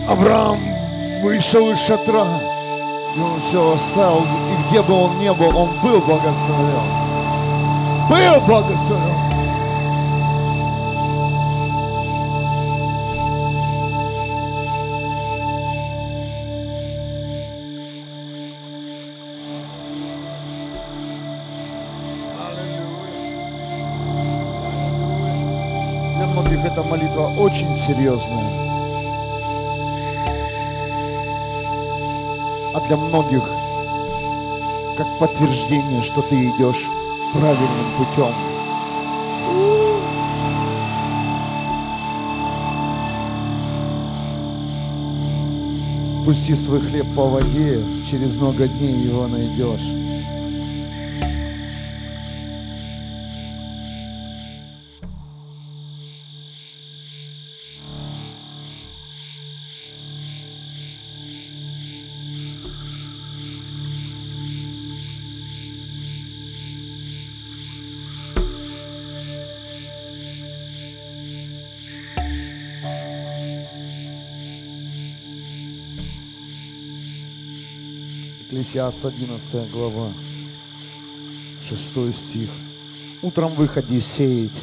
Авраам 0.09 0.61
вышел 1.23 1.71
из 1.71 1.81
шатра, 1.81 2.27
и 3.17 3.21
он 3.21 3.41
все 3.41 3.75
оставил, 3.75 4.23
и 4.23 4.69
где 4.69 4.83
бы 4.83 4.95
он 4.95 5.19
ни 5.19 5.29
был, 5.31 5.57
он 5.57 5.71
был 5.83 6.01
благословен. 6.01 7.07
Был 8.09 8.41
благословен. 8.43 9.26
Эта 26.77 26.85
молитва 26.85 27.33
очень 27.39 27.75
серьезная. 27.75 28.67
а 32.75 32.81
для 32.87 32.99
многих 32.99 33.43
как 34.99 35.07
подтверждение, 35.19 36.03
что 36.03 36.21
ты 36.21 36.51
идешь 36.51 36.85
правильным 37.33 37.97
путем. 37.97 38.35
Пусти 46.27 46.55
свой 46.55 46.81
хлеб 46.81 47.07
по 47.17 47.27
воде, 47.31 47.81
через 48.11 48.37
много 48.37 48.69
дней 48.69 48.93
его 48.93 49.27
найдешь. 49.27 50.06
Экклесиаст 78.67 79.05
11 79.05 79.71
глава, 79.71 80.09
6 81.69 82.17
стих. 82.17 82.51
Утром 83.23 83.53
выходи 83.53 84.01
сеять, 84.01 84.61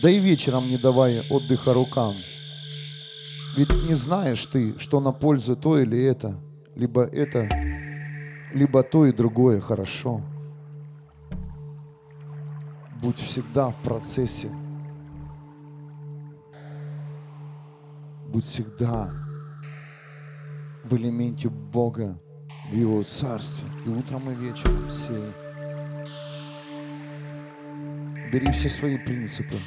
да 0.00 0.08
и 0.08 0.18
вечером 0.18 0.68
не 0.68 0.78
давай 0.78 1.20
отдыха 1.28 1.74
рукам. 1.74 2.16
Ведь 3.58 3.68
не 3.86 3.92
знаешь 3.92 4.46
ты, 4.46 4.78
что 4.78 5.00
на 5.00 5.12
пользу 5.12 5.54
то 5.54 5.78
или 5.78 6.02
это, 6.02 6.40
либо 6.74 7.02
это, 7.02 7.46
либо 8.54 8.82
то 8.82 9.04
и 9.04 9.12
другое 9.12 9.60
хорошо. 9.60 10.22
Будь 13.02 13.18
всегда 13.18 13.68
в 13.68 13.82
процессе 13.82 14.48
Будь 18.28 18.46
всегда 18.46 19.10
в 20.84 20.96
элементе 20.96 21.50
Бога, 21.50 22.18
в 22.74 22.76
Его 22.76 23.02
Царстве. 23.04 23.64
И 23.86 23.88
утром, 23.88 24.28
и 24.30 24.34
вечером 24.34 24.88
все. 24.88 25.32
Бери 28.32 28.50
все 28.50 28.68
свои 28.68 28.98
принципы. 28.98 29.60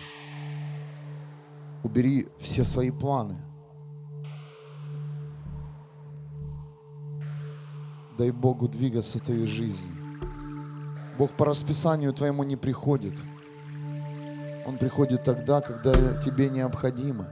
Убери 1.84 2.28
все 2.42 2.66
свои 2.66 2.92
планы. 2.92 3.36
Дай 8.18 8.32
Богу 8.32 8.68
двигаться 8.68 9.20
в 9.20 9.22
твоей 9.22 9.48
жизни. 9.48 9.92
Бог 11.18 11.32
по 11.38 11.46
расписанию 11.46 12.14
твоему 12.14 12.44
не 12.44 12.58
приходит. 12.58 13.14
Он 14.66 14.78
приходит 14.78 15.24
тогда, 15.24 15.62
когда 15.62 15.94
тебе 16.24 16.50
необходимо. 16.50 17.26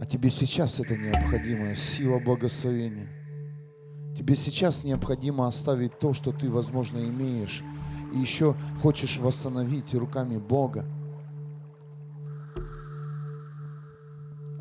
А 0.00 0.06
тебе 0.06 0.30
сейчас 0.30 0.78
это 0.78 0.96
необходимо, 0.96 1.74
сила 1.74 2.20
благословения. 2.20 3.08
Тебе 4.16 4.34
сейчас 4.34 4.82
необходимо 4.82 5.46
оставить 5.46 5.98
то, 5.98 6.14
что 6.14 6.32
ты, 6.32 6.50
возможно, 6.50 6.98
имеешь, 6.98 7.62
и 8.14 8.18
еще 8.18 8.54
хочешь 8.80 9.18
восстановить 9.18 9.94
руками 9.94 10.38
Бога. 10.38 10.86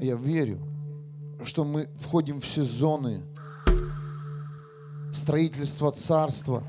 Я 0.02 0.16
верю, 0.16 0.60
что 1.46 1.64
мы 1.64 1.90
входим 2.00 2.42
в 2.42 2.46
сезоны 2.46 3.22
строительства 5.14 5.92
царства 5.92 6.64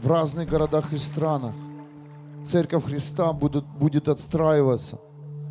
в 0.00 0.06
разных 0.06 0.48
городах 0.48 0.92
и 0.92 0.98
странах. 0.98 1.54
Церковь 2.44 2.84
Христа 2.84 3.32
будет, 3.32 3.64
будет 3.78 4.08
отстраиваться 4.08 4.98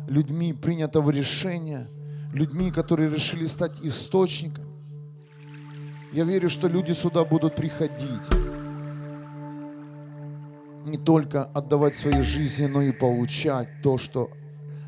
людьми 0.06 0.52
принятого 0.52 1.10
решения, 1.10 1.88
людьми, 2.34 2.70
которые 2.70 3.10
решили 3.10 3.46
стать 3.46 3.72
источником. 3.82 4.64
Я 6.12 6.24
верю, 6.24 6.50
что 6.50 6.68
люди 6.68 6.92
сюда 6.92 7.24
будут 7.24 7.56
приходить 7.56 8.44
не 10.84 10.98
только 10.98 11.44
отдавать 11.44 11.96
свои 11.96 12.20
жизни, 12.22 12.66
но 12.66 12.82
и 12.82 12.92
получать 12.92 13.68
то, 13.82 13.98
что, 13.98 14.30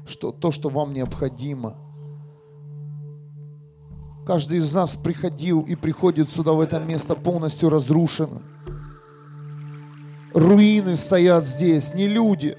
что, 0.06 0.30
то, 0.30 0.50
что 0.50 0.68
вам 0.68 0.92
необходимо. 0.92 1.72
Каждый 4.26 4.58
из 4.58 4.72
нас 4.72 4.96
приходил 4.96 5.62
и 5.62 5.74
приходит 5.74 6.30
сюда, 6.30 6.52
в 6.52 6.60
это 6.60 6.78
место 6.80 7.14
полностью 7.14 7.70
разрушенным. 7.70 8.42
Руины 10.34 10.96
стоят 10.96 11.46
здесь, 11.46 11.94
не 11.94 12.06
люди. 12.06 12.58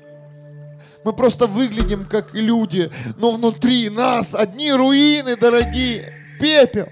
Мы 1.07 1.13
просто 1.13 1.47
выглядим 1.47 2.03
как 2.03 2.33
люди, 2.33 2.91
но 3.15 3.31
внутри 3.31 3.89
нас 3.89 4.35
одни 4.35 4.73
руины, 4.73 5.37
дорогие, 5.37 6.13
пепел. 6.37 6.89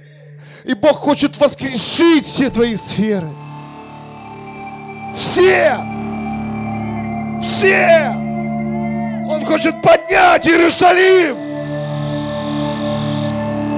И 0.64 0.74
Бог 0.74 1.00
хочет 1.00 1.38
воскрешить 1.38 2.26
все 2.26 2.50
твои 2.50 2.78
сферы. 2.78 3.28
Все! 5.18 5.76
Все! 7.44 8.16
Он 9.28 9.46
хочет 9.46 9.82
поднять 9.82 10.48
Иерусалим! 10.48 11.36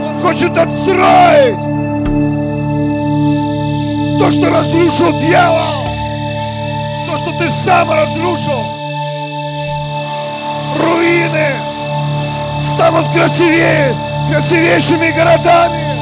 Он 0.04 0.22
хочет 0.22 0.56
отстроить 0.56 1.58
то, 4.20 4.30
что 4.30 4.52
разрушил 4.52 5.20
дьявол, 5.20 5.88
то, 7.08 7.18
что 7.18 7.32
ты 7.40 7.50
сам 7.66 7.90
разрушил. 7.90 8.77
Руины 10.76 11.56
станут 12.60 13.08
красивее, 13.12 13.96
красивейшими 14.30 15.12
городами. 15.12 15.98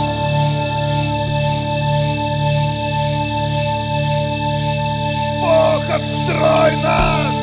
Бог, 5.42 5.84
отстрой 5.90 6.76
нас! 6.78 7.36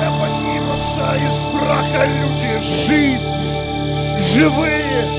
Да 0.00 0.12
поднимутся 0.20 1.16
из 1.26 1.36
праха 1.52 2.06
люди, 2.06 2.60
жизнь, 2.86 3.36
живые, 4.20 5.17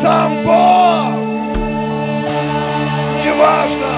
сам 0.00 0.32
Бог. 0.44 1.12
Неважно, 3.22 3.92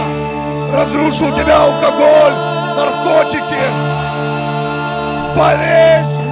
разрушил 0.77 1.33
тебя 1.37 1.63
алкоголь, 1.63 2.35
наркотики, 2.77 3.65
болезнь. 5.37 6.25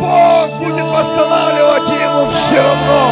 Бог 0.00 0.50
будет 0.58 0.90
восстанавливать 0.90 1.88
ему 1.90 2.26
все 2.26 2.56
равно. 2.56 3.02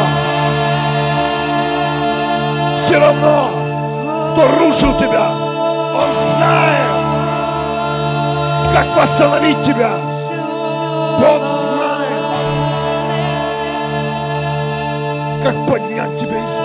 Все 2.78 2.98
равно, 2.98 3.50
кто 4.32 4.48
рушил 4.58 4.92
тебя, 4.98 5.28
он 5.94 6.10
знает, 6.32 6.94
как 8.74 8.96
восстановить 8.96 9.60
тебя. 9.62 9.90
Бог 11.20 11.53
как 15.44 15.66
поднять 15.66 16.18
тебя 16.18 16.42
из 16.42 16.58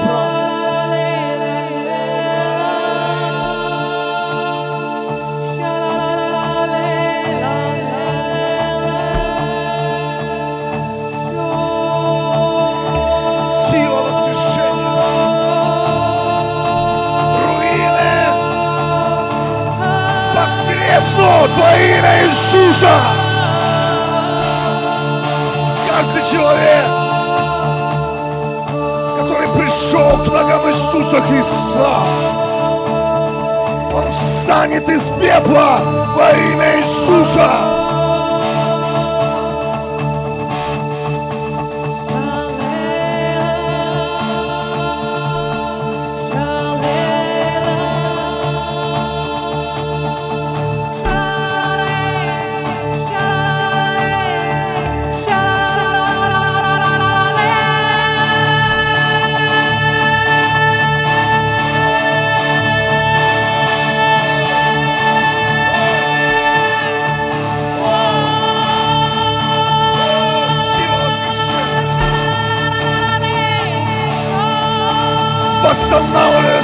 воскреснут 20.41 21.51
во 21.57 21.77
имя 21.77 22.27
Иисуса. 22.27 22.87
Каждый 25.89 26.23
человек, 26.23 27.08
пришел 29.69 30.17
к 30.23 30.27
ногам 30.31 30.67
Иисуса 30.67 31.21
Христа, 31.21 32.03
он 33.93 34.11
встанет 34.11 34.89
из 34.89 35.03
пепла 35.21 35.79
во 36.15 36.31
имя 36.31 36.79
Иисуса. 36.79 37.78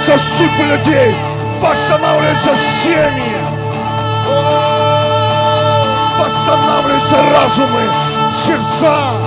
Восстанавливаются 0.06 0.38
судьбы 0.38 0.66
людей, 0.66 1.16
восстанавливаются 1.60 2.56
семьи, 2.56 3.38
восстанавливаются 6.20 7.16
разумы, 7.32 7.82
сердца. 8.32 9.25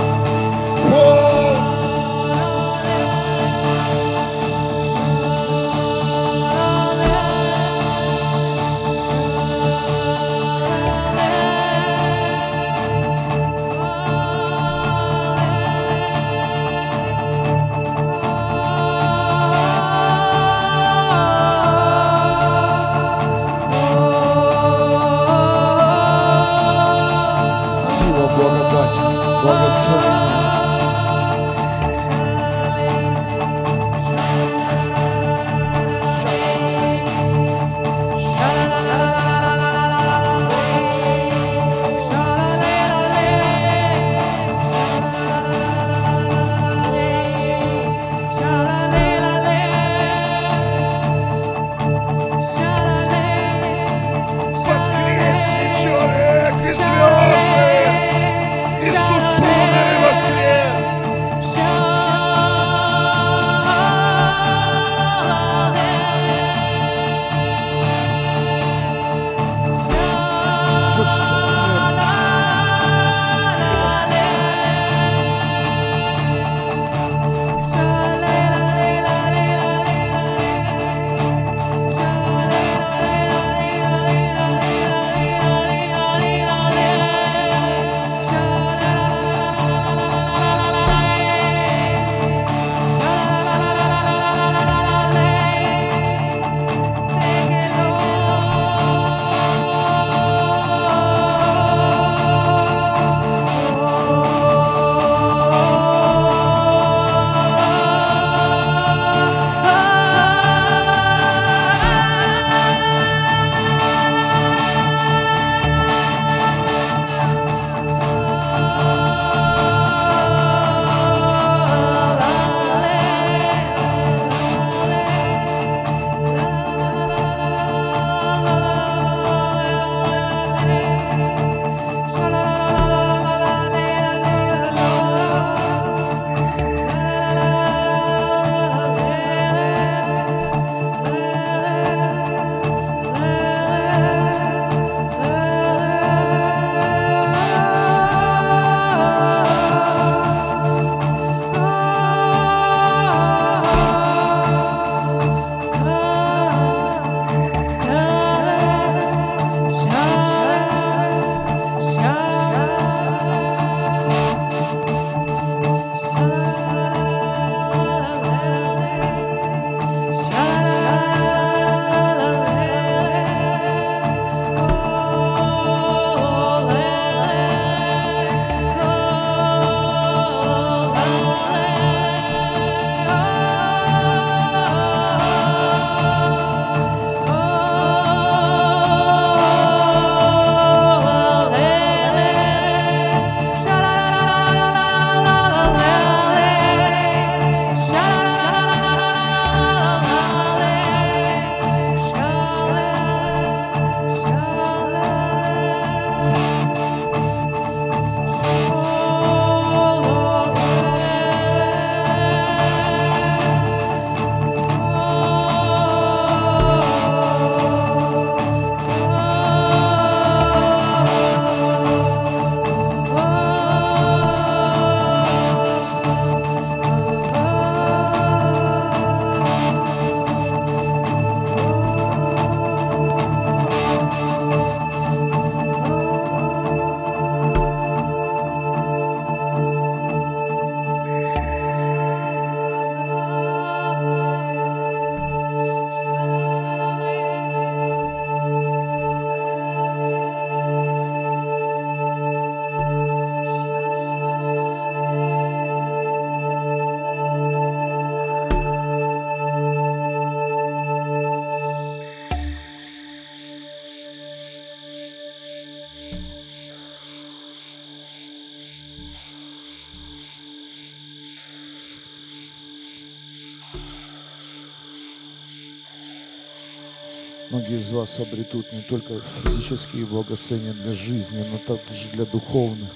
Из 277.89 277.91
вас 277.91 278.19
обретут 278.19 278.71
не 278.71 278.81
только 278.81 279.15
физические 279.15 280.05
благословения 280.05 280.73
для 280.73 280.93
жизни, 280.93 281.43
но 281.51 281.57
также 281.57 282.07
для 282.13 282.25
духовных. 282.25 282.89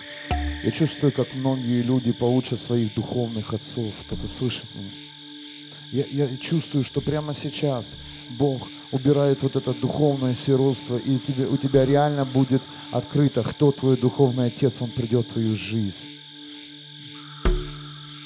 Я 0.64 0.72
чувствую, 0.72 1.12
как 1.12 1.34
многие 1.34 1.82
люди 1.82 2.12
получат 2.12 2.62
своих 2.62 2.94
духовных 2.94 3.56
отцов. 3.56 3.92
Кто-то 4.06 4.28
слышит 4.28 4.66
меня? 4.76 6.06
Я, 6.12 6.26
я 6.26 6.38
чувствую, 6.38 6.84
что 6.84 7.02
прямо 7.02 7.34
сейчас 7.34 7.96
Бог 8.38 8.68
убирает 8.92 9.42
вот 9.42 9.56
это 9.56 9.74
духовное 9.74 10.36
сиротство, 10.36 10.98
и 10.98 11.18
тебе, 11.18 11.48
у 11.48 11.58
тебя 11.58 11.86
реально 11.86 12.26
будет 12.26 12.62
открыто, 12.92 13.42
кто 13.42 13.72
твой 13.72 13.98
духовный 13.98 14.48
отец, 14.48 14.80
он 14.80 14.92
придет 14.92 15.28
в 15.28 15.34
твою 15.34 15.56
жизнь. 15.56 16.08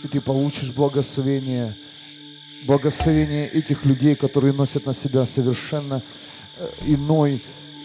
И 0.04 0.08
ты 0.10 0.20
получишь 0.20 0.72
благословение– 0.72 1.74
благословение 2.66 3.48
этих 3.48 3.86
людей, 3.86 4.16
которые 4.16 4.54
носят 4.54 4.86
на 4.86 4.94
себя 4.94 5.26
совершенно 5.26 6.02
иной, 6.86 7.42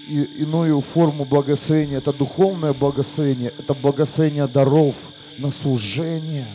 и, 0.08 0.22
иную 0.38 0.80
форму 0.80 1.24
благословения. 1.24 1.98
Это 1.98 2.12
духовное 2.12 2.72
благословение, 2.72 3.52
это 3.58 3.74
благословение 3.74 4.46
даров 4.46 4.94
на 5.38 5.50
служение. 5.50 6.46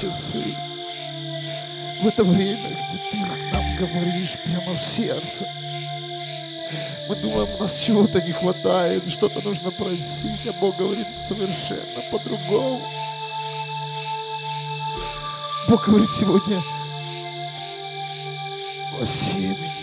Часы, 0.00 0.54
в 2.02 2.06
это 2.06 2.24
время, 2.24 2.70
где 2.88 2.98
Ты 3.10 3.18
нам 3.18 3.76
говоришь 3.76 4.38
прямо 4.44 4.74
в 4.74 4.80
сердце. 4.80 5.46
Мы 7.08 7.16
думаем, 7.16 7.48
у 7.58 7.62
нас 7.62 7.78
чего-то 7.80 8.22
не 8.22 8.32
хватает, 8.32 9.10
что-то 9.10 9.42
нужно 9.42 9.70
просить, 9.70 10.46
а 10.46 10.52
Бог 10.52 10.76
говорит 10.76 11.06
совершенно 11.28 12.02
по-другому. 12.10 12.80
Бог 15.68 15.86
говорит 15.86 16.10
сегодня 16.12 16.62
о 19.00 19.04
семени 19.04 19.80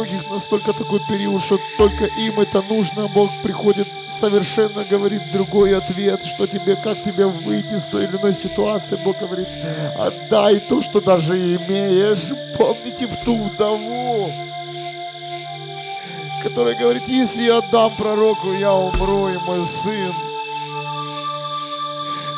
многих 0.00 0.30
настолько 0.30 0.72
такой 0.72 1.00
период, 1.00 1.42
что 1.42 1.58
только 1.76 2.06
им 2.06 2.40
это 2.40 2.62
нужно, 2.62 3.06
Бог 3.08 3.30
приходит 3.42 3.86
совершенно 4.20 4.84
говорит 4.84 5.32
другой 5.32 5.74
ответ, 5.76 6.24
что 6.24 6.46
тебе, 6.46 6.76
как 6.76 7.02
тебе 7.02 7.26
выйти 7.26 7.74
из 7.74 7.84
той 7.86 8.04
или 8.04 8.16
иной 8.18 8.34
ситуации. 8.34 9.00
Бог 9.02 9.18
говорит, 9.18 9.48
отдай 9.98 10.60
то, 10.60 10.82
что 10.82 11.00
даже 11.00 11.36
имеешь. 11.56 12.28
Помните 12.58 13.06
в 13.06 13.24
ту 13.24 13.44
вдову, 13.44 14.30
которая 16.42 16.78
говорит, 16.78 17.08
если 17.08 17.44
я 17.44 17.58
отдам 17.58 17.96
пророку, 17.96 18.52
я 18.52 18.74
умру, 18.74 19.28
и 19.30 19.38
мой 19.38 19.66
сын. 19.66 20.12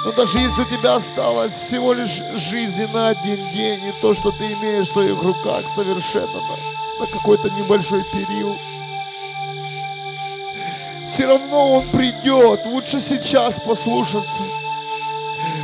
Но 0.05 0.12
даже 0.12 0.39
если 0.39 0.62
у 0.62 0.64
тебя 0.64 0.97
осталось 0.97 1.53
всего 1.53 1.93
лишь 1.93 2.22
жизнь 2.35 2.87
на 2.93 3.09
один 3.09 3.51
день, 3.53 3.85
и 3.85 3.93
то, 4.01 4.14
что 4.14 4.30
ты 4.30 4.53
имеешь 4.53 4.89
в 4.89 4.93
своих 4.93 5.20
руках, 5.20 5.68
совершенно 5.68 6.41
на 7.01 7.07
какой-то 7.07 7.51
небольшой 7.51 8.05
период. 8.12 8.57
Все 11.12 11.26
равно 11.26 11.72
Он 11.72 11.88
придет. 11.90 12.64
Лучше 12.64 12.98
сейчас 12.98 13.60
послушаться. 13.60 14.44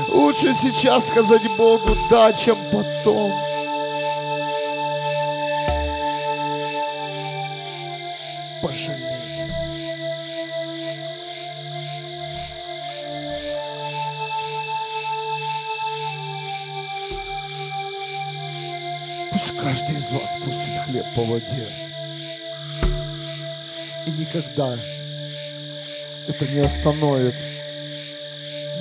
Лучше 0.09 0.53
сейчас 0.53 1.09
сказать 1.09 1.41
Богу 1.57 1.97
да, 2.11 2.35
чем 2.35 2.59
потом. 2.71 3.33
Пожалеть. 8.61 8.99
Пусть 19.33 19.57
каждый 19.57 19.97
из 19.97 20.11
вас 20.11 20.37
пустит 20.45 20.77
хлеб 20.85 21.07
по 21.17 21.25
воде. 21.25 21.73
И 24.07 24.11
никогда 24.11 24.77
это 26.29 26.47
не 26.47 26.61
остановит. 26.61 27.35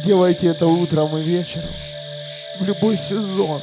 Делайте 0.03 0.47
это 0.47 0.67
утром 0.67 1.17
и 1.17 1.23
вечером, 1.23 1.69
в 2.59 2.65
любой 2.65 2.97
сезон. 2.97 3.61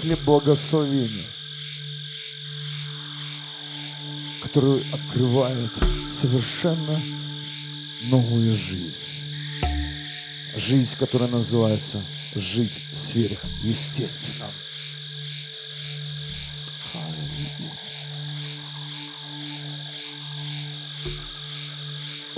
Хлеб 0.00 0.18
благословения, 0.24 1.26
который 4.42 4.84
открывает 4.92 5.70
совершенно 6.08 7.00
новую 8.02 8.56
жизнь. 8.56 9.10
Жизнь, 10.56 10.96
которая 10.98 11.28
называется 11.28 12.04
жить 12.34 12.82
сверхъестественном. 12.94 14.50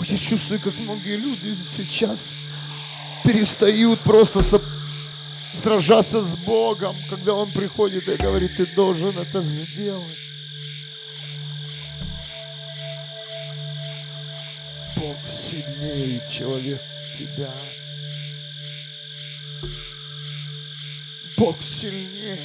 Я 0.07 0.19
чувствую, 0.19 0.61
как 0.61 0.77
многие 0.77 1.17
люди 1.17 1.55
сейчас 1.55 2.35
перестают 3.25 4.01
просто 4.01 4.43
сражаться 5.55 6.21
с 6.21 6.37
Богом, 6.37 6.95
когда 7.09 7.33
Он 7.33 7.51
приходит 7.51 8.07
и 8.09 8.17
говорит, 8.17 8.55
ты 8.57 8.67
должен 8.67 9.19
это 9.19 9.41
сделать. 9.41 10.19
Бог 14.97 15.17
сильнее 15.27 16.21
человек 16.31 16.83
тебя. 17.19 17.55
Бог 21.39 21.63
сильнее. 21.63 22.39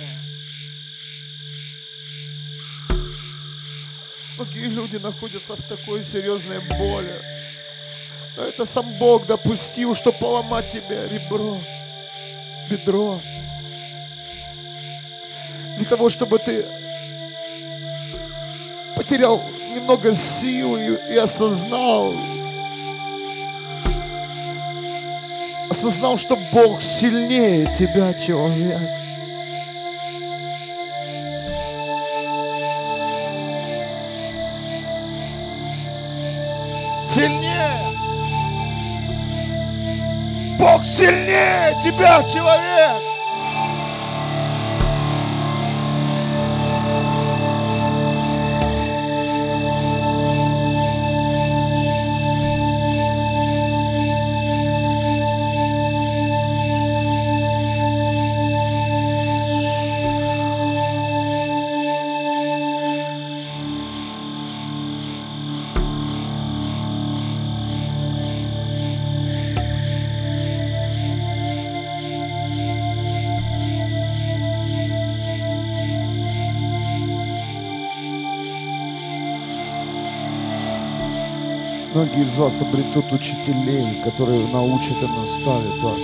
Многие 4.38 4.70
люди 4.70 4.96
находятся 4.96 5.58
в 5.58 5.62
такой 5.64 6.06
серьезной 6.06 6.60
боли. 6.60 7.39
Но 8.38 8.44
это 8.44 8.66
сам 8.66 8.98
Бог 8.98 9.26
допустил, 9.26 9.96
чтобы 9.96 10.18
поломать 10.18 10.72
тебе 10.72 11.08
ребро, 11.10 11.58
бедро. 12.70 13.20
Для 15.78 15.86
того, 15.86 16.10
чтобы 16.10 16.40
ты 16.40 16.66
потерял 18.96 19.42
немного 19.74 20.14
сил 20.14 20.76
и, 20.78 21.14
и 21.14 21.18
осознал, 21.18 22.14
осознал, 25.70 26.18
что 26.18 26.36
Бог 26.52 26.82
сильнее 26.82 27.74
тебя, 27.78 28.14
человек. 28.14 28.82
Сильнее. 37.14 37.59
Бог 40.60 40.84
сильнее 40.84 41.80
тебя, 41.82 42.22
человек. 42.24 43.09
Многие 82.00 82.22
из 82.22 82.38
вас 82.38 82.62
обретут 82.62 83.12
учителей, 83.12 84.02
которые 84.06 84.48
научат 84.48 84.96
и 85.04 85.20
наставят 85.20 85.82
вас. 85.82 86.02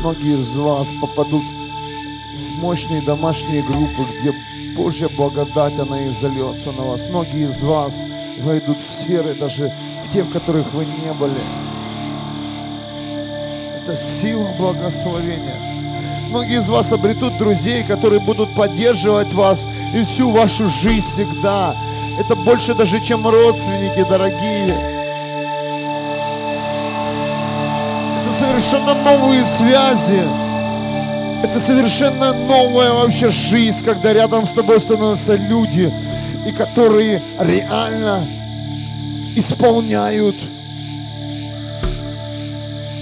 Многие 0.00 0.40
из 0.40 0.56
вас 0.56 0.88
попадут 0.98 1.44
в 1.44 2.62
мощные 2.62 3.02
домашние 3.02 3.62
группы, 3.62 4.02
где 4.18 4.32
Божья 4.74 5.10
благодать, 5.10 5.78
она 5.78 6.08
изольется 6.08 6.72
на 6.72 6.84
вас. 6.84 7.06
Многие 7.10 7.44
из 7.44 7.62
вас 7.62 8.06
войдут 8.38 8.78
в 8.78 8.90
сферы, 8.90 9.34
даже 9.34 9.70
в 10.06 10.10
те, 10.10 10.22
в 10.22 10.32
которых 10.32 10.72
вы 10.72 10.86
не 10.86 11.12
были. 11.12 11.42
Это 13.82 13.94
сила 13.94 14.48
благословения. 14.56 15.60
Многие 16.30 16.60
из 16.60 16.68
вас 16.70 16.94
обретут 16.94 17.36
друзей, 17.36 17.84
которые 17.84 18.20
будут 18.20 18.54
поддерживать 18.54 19.34
вас 19.34 19.66
и 19.94 20.02
всю 20.02 20.30
вашу 20.30 20.70
жизнь 20.70 21.06
всегда. 21.06 21.76
Это 22.18 22.34
больше 22.36 22.72
даже, 22.72 23.00
чем 23.00 23.28
родственники 23.28 24.02
дорогие. 24.08 24.99
Совершенно 28.60 28.94
новые 28.94 29.42
связи. 29.44 30.22
Это 31.42 31.58
совершенно 31.58 32.34
новая 32.34 32.92
вообще 32.92 33.30
жизнь, 33.30 33.82
когда 33.82 34.12
рядом 34.12 34.44
с 34.44 34.52
тобой 34.52 34.78
становятся 34.80 35.34
люди, 35.34 35.90
и 36.46 36.52
которые 36.52 37.22
реально 37.38 38.26
исполняют 39.34 40.36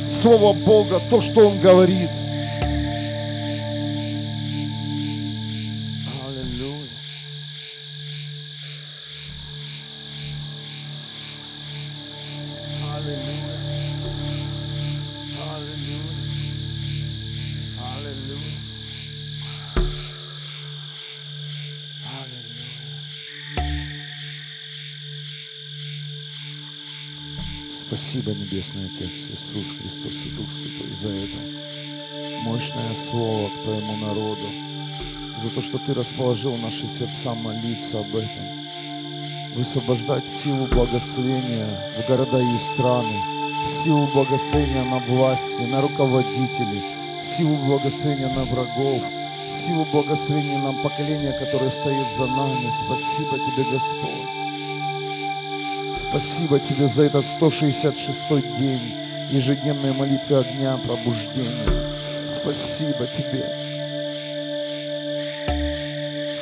Слово 0.09 0.53
Бога, 0.53 1.01
то, 1.11 1.21
что 1.21 1.49
Он 1.49 1.59
говорит. 1.59 2.11
Спасибо, 28.19 28.37
Небесный 28.37 28.87
Отец, 28.87 29.31
Иисус 29.31 29.75
Христос 29.81 30.25
и 30.25 30.31
Дух 30.31 30.51
Святой, 30.51 30.93
за 31.01 31.09
это 31.09 32.43
мощное 32.43 32.93
слово 32.95 33.49
к 33.49 33.63
Твоему 33.63 33.97
народу, 33.97 34.43
за 35.41 35.51
то, 35.51 35.63
что 35.63 35.79
Ты 35.79 35.95
расположил 35.95 36.57
наши 36.57 36.89
сердца 36.89 37.35
молиться 37.35 38.01
об 38.01 38.17
этом, 38.17 39.55
высвобождать 39.55 40.27
силу 40.27 40.67
благословения 40.67 41.69
в 41.97 42.09
города 42.09 42.41
и 42.41 42.59
страны, 42.59 43.23
силу 43.65 44.09
благословения 44.09 44.83
на 44.83 44.99
власти, 44.99 45.63
на 45.63 45.81
руководителей, 45.81 46.83
силу 47.23 47.57
благословения 47.67 48.35
на 48.35 48.45
врагов, 48.47 49.03
силу 49.49 49.85
благословения 49.93 50.59
на 50.59 50.73
поколение, 50.83 51.33
которое 51.39 51.71
стоит 51.71 52.13
за 52.17 52.27
нами. 52.27 52.69
Спасибо 52.73 53.39
Тебе, 53.39 53.63
Господь. 53.71 54.38
Спасибо 56.11 56.59
Тебе 56.59 56.89
за 56.89 57.03
этот 57.03 57.27
166-й 57.27 58.41
день 58.59 58.95
ежедневной 59.31 59.93
молитвы 59.93 60.37
огня 60.39 60.79
пробуждения. 60.79 61.67
Спасибо 62.27 63.07
Тебе. 63.15 63.45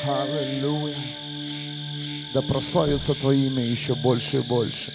Аллилуйя. 0.06 0.94
Да 2.32 2.42
прославится 2.42 3.14
Твое 3.14 3.48
имя 3.48 3.64
еще 3.64 3.96
больше 3.96 4.38
и 4.38 4.48
больше. 4.48 4.92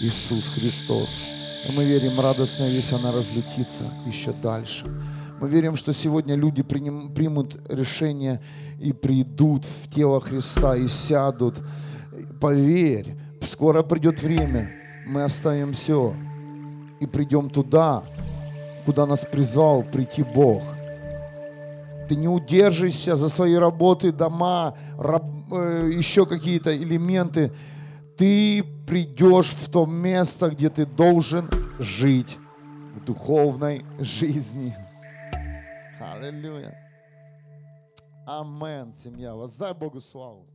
Иисус 0.00 0.48
Христос. 0.48 1.22
И 1.68 1.70
мы 1.70 1.84
верим, 1.84 2.18
радостная 2.18 2.70
весть, 2.70 2.92
она 2.92 3.12
разлетится 3.12 3.84
еще 4.04 4.32
дальше. 4.32 4.84
Мы 5.40 5.48
верим, 5.48 5.76
что 5.76 5.92
сегодня 5.92 6.34
люди 6.34 6.62
приним, 6.62 7.14
примут 7.14 7.56
решение 7.68 8.42
и 8.80 8.92
придут 8.92 9.64
в 9.64 9.94
тело 9.94 10.20
Христа 10.20 10.74
и 10.74 10.88
сядут. 10.88 11.54
Поверь, 12.40 13.21
скоро 13.46 13.82
придет 13.82 14.22
время, 14.22 14.70
мы 15.06 15.24
оставим 15.24 15.72
все 15.72 16.14
и 17.00 17.06
придем 17.06 17.50
туда, 17.50 18.02
куда 18.84 19.06
нас 19.06 19.24
призвал 19.24 19.82
прийти 19.82 20.22
Бог. 20.22 20.62
Ты 22.08 22.16
не 22.16 22.28
удержишься 22.28 23.16
за 23.16 23.28
свои 23.28 23.54
работы, 23.54 24.12
дома, 24.12 24.74
раб, 24.98 25.24
э, 25.52 25.90
еще 25.92 26.26
какие-то 26.26 26.76
элементы. 26.76 27.52
Ты 28.18 28.64
придешь 28.86 29.50
в 29.50 29.70
то 29.70 29.86
место, 29.86 30.50
где 30.50 30.68
ты 30.68 30.84
должен 30.84 31.48
жить 31.78 32.36
в 32.94 33.04
духовной 33.06 33.84
жизни. 33.98 34.76
Аллилуйя. 35.98 36.76
Амен, 38.26 38.92
семья. 38.92 39.34
Воздай 39.34 39.74
Богу 39.74 40.00
славу. 40.00 40.46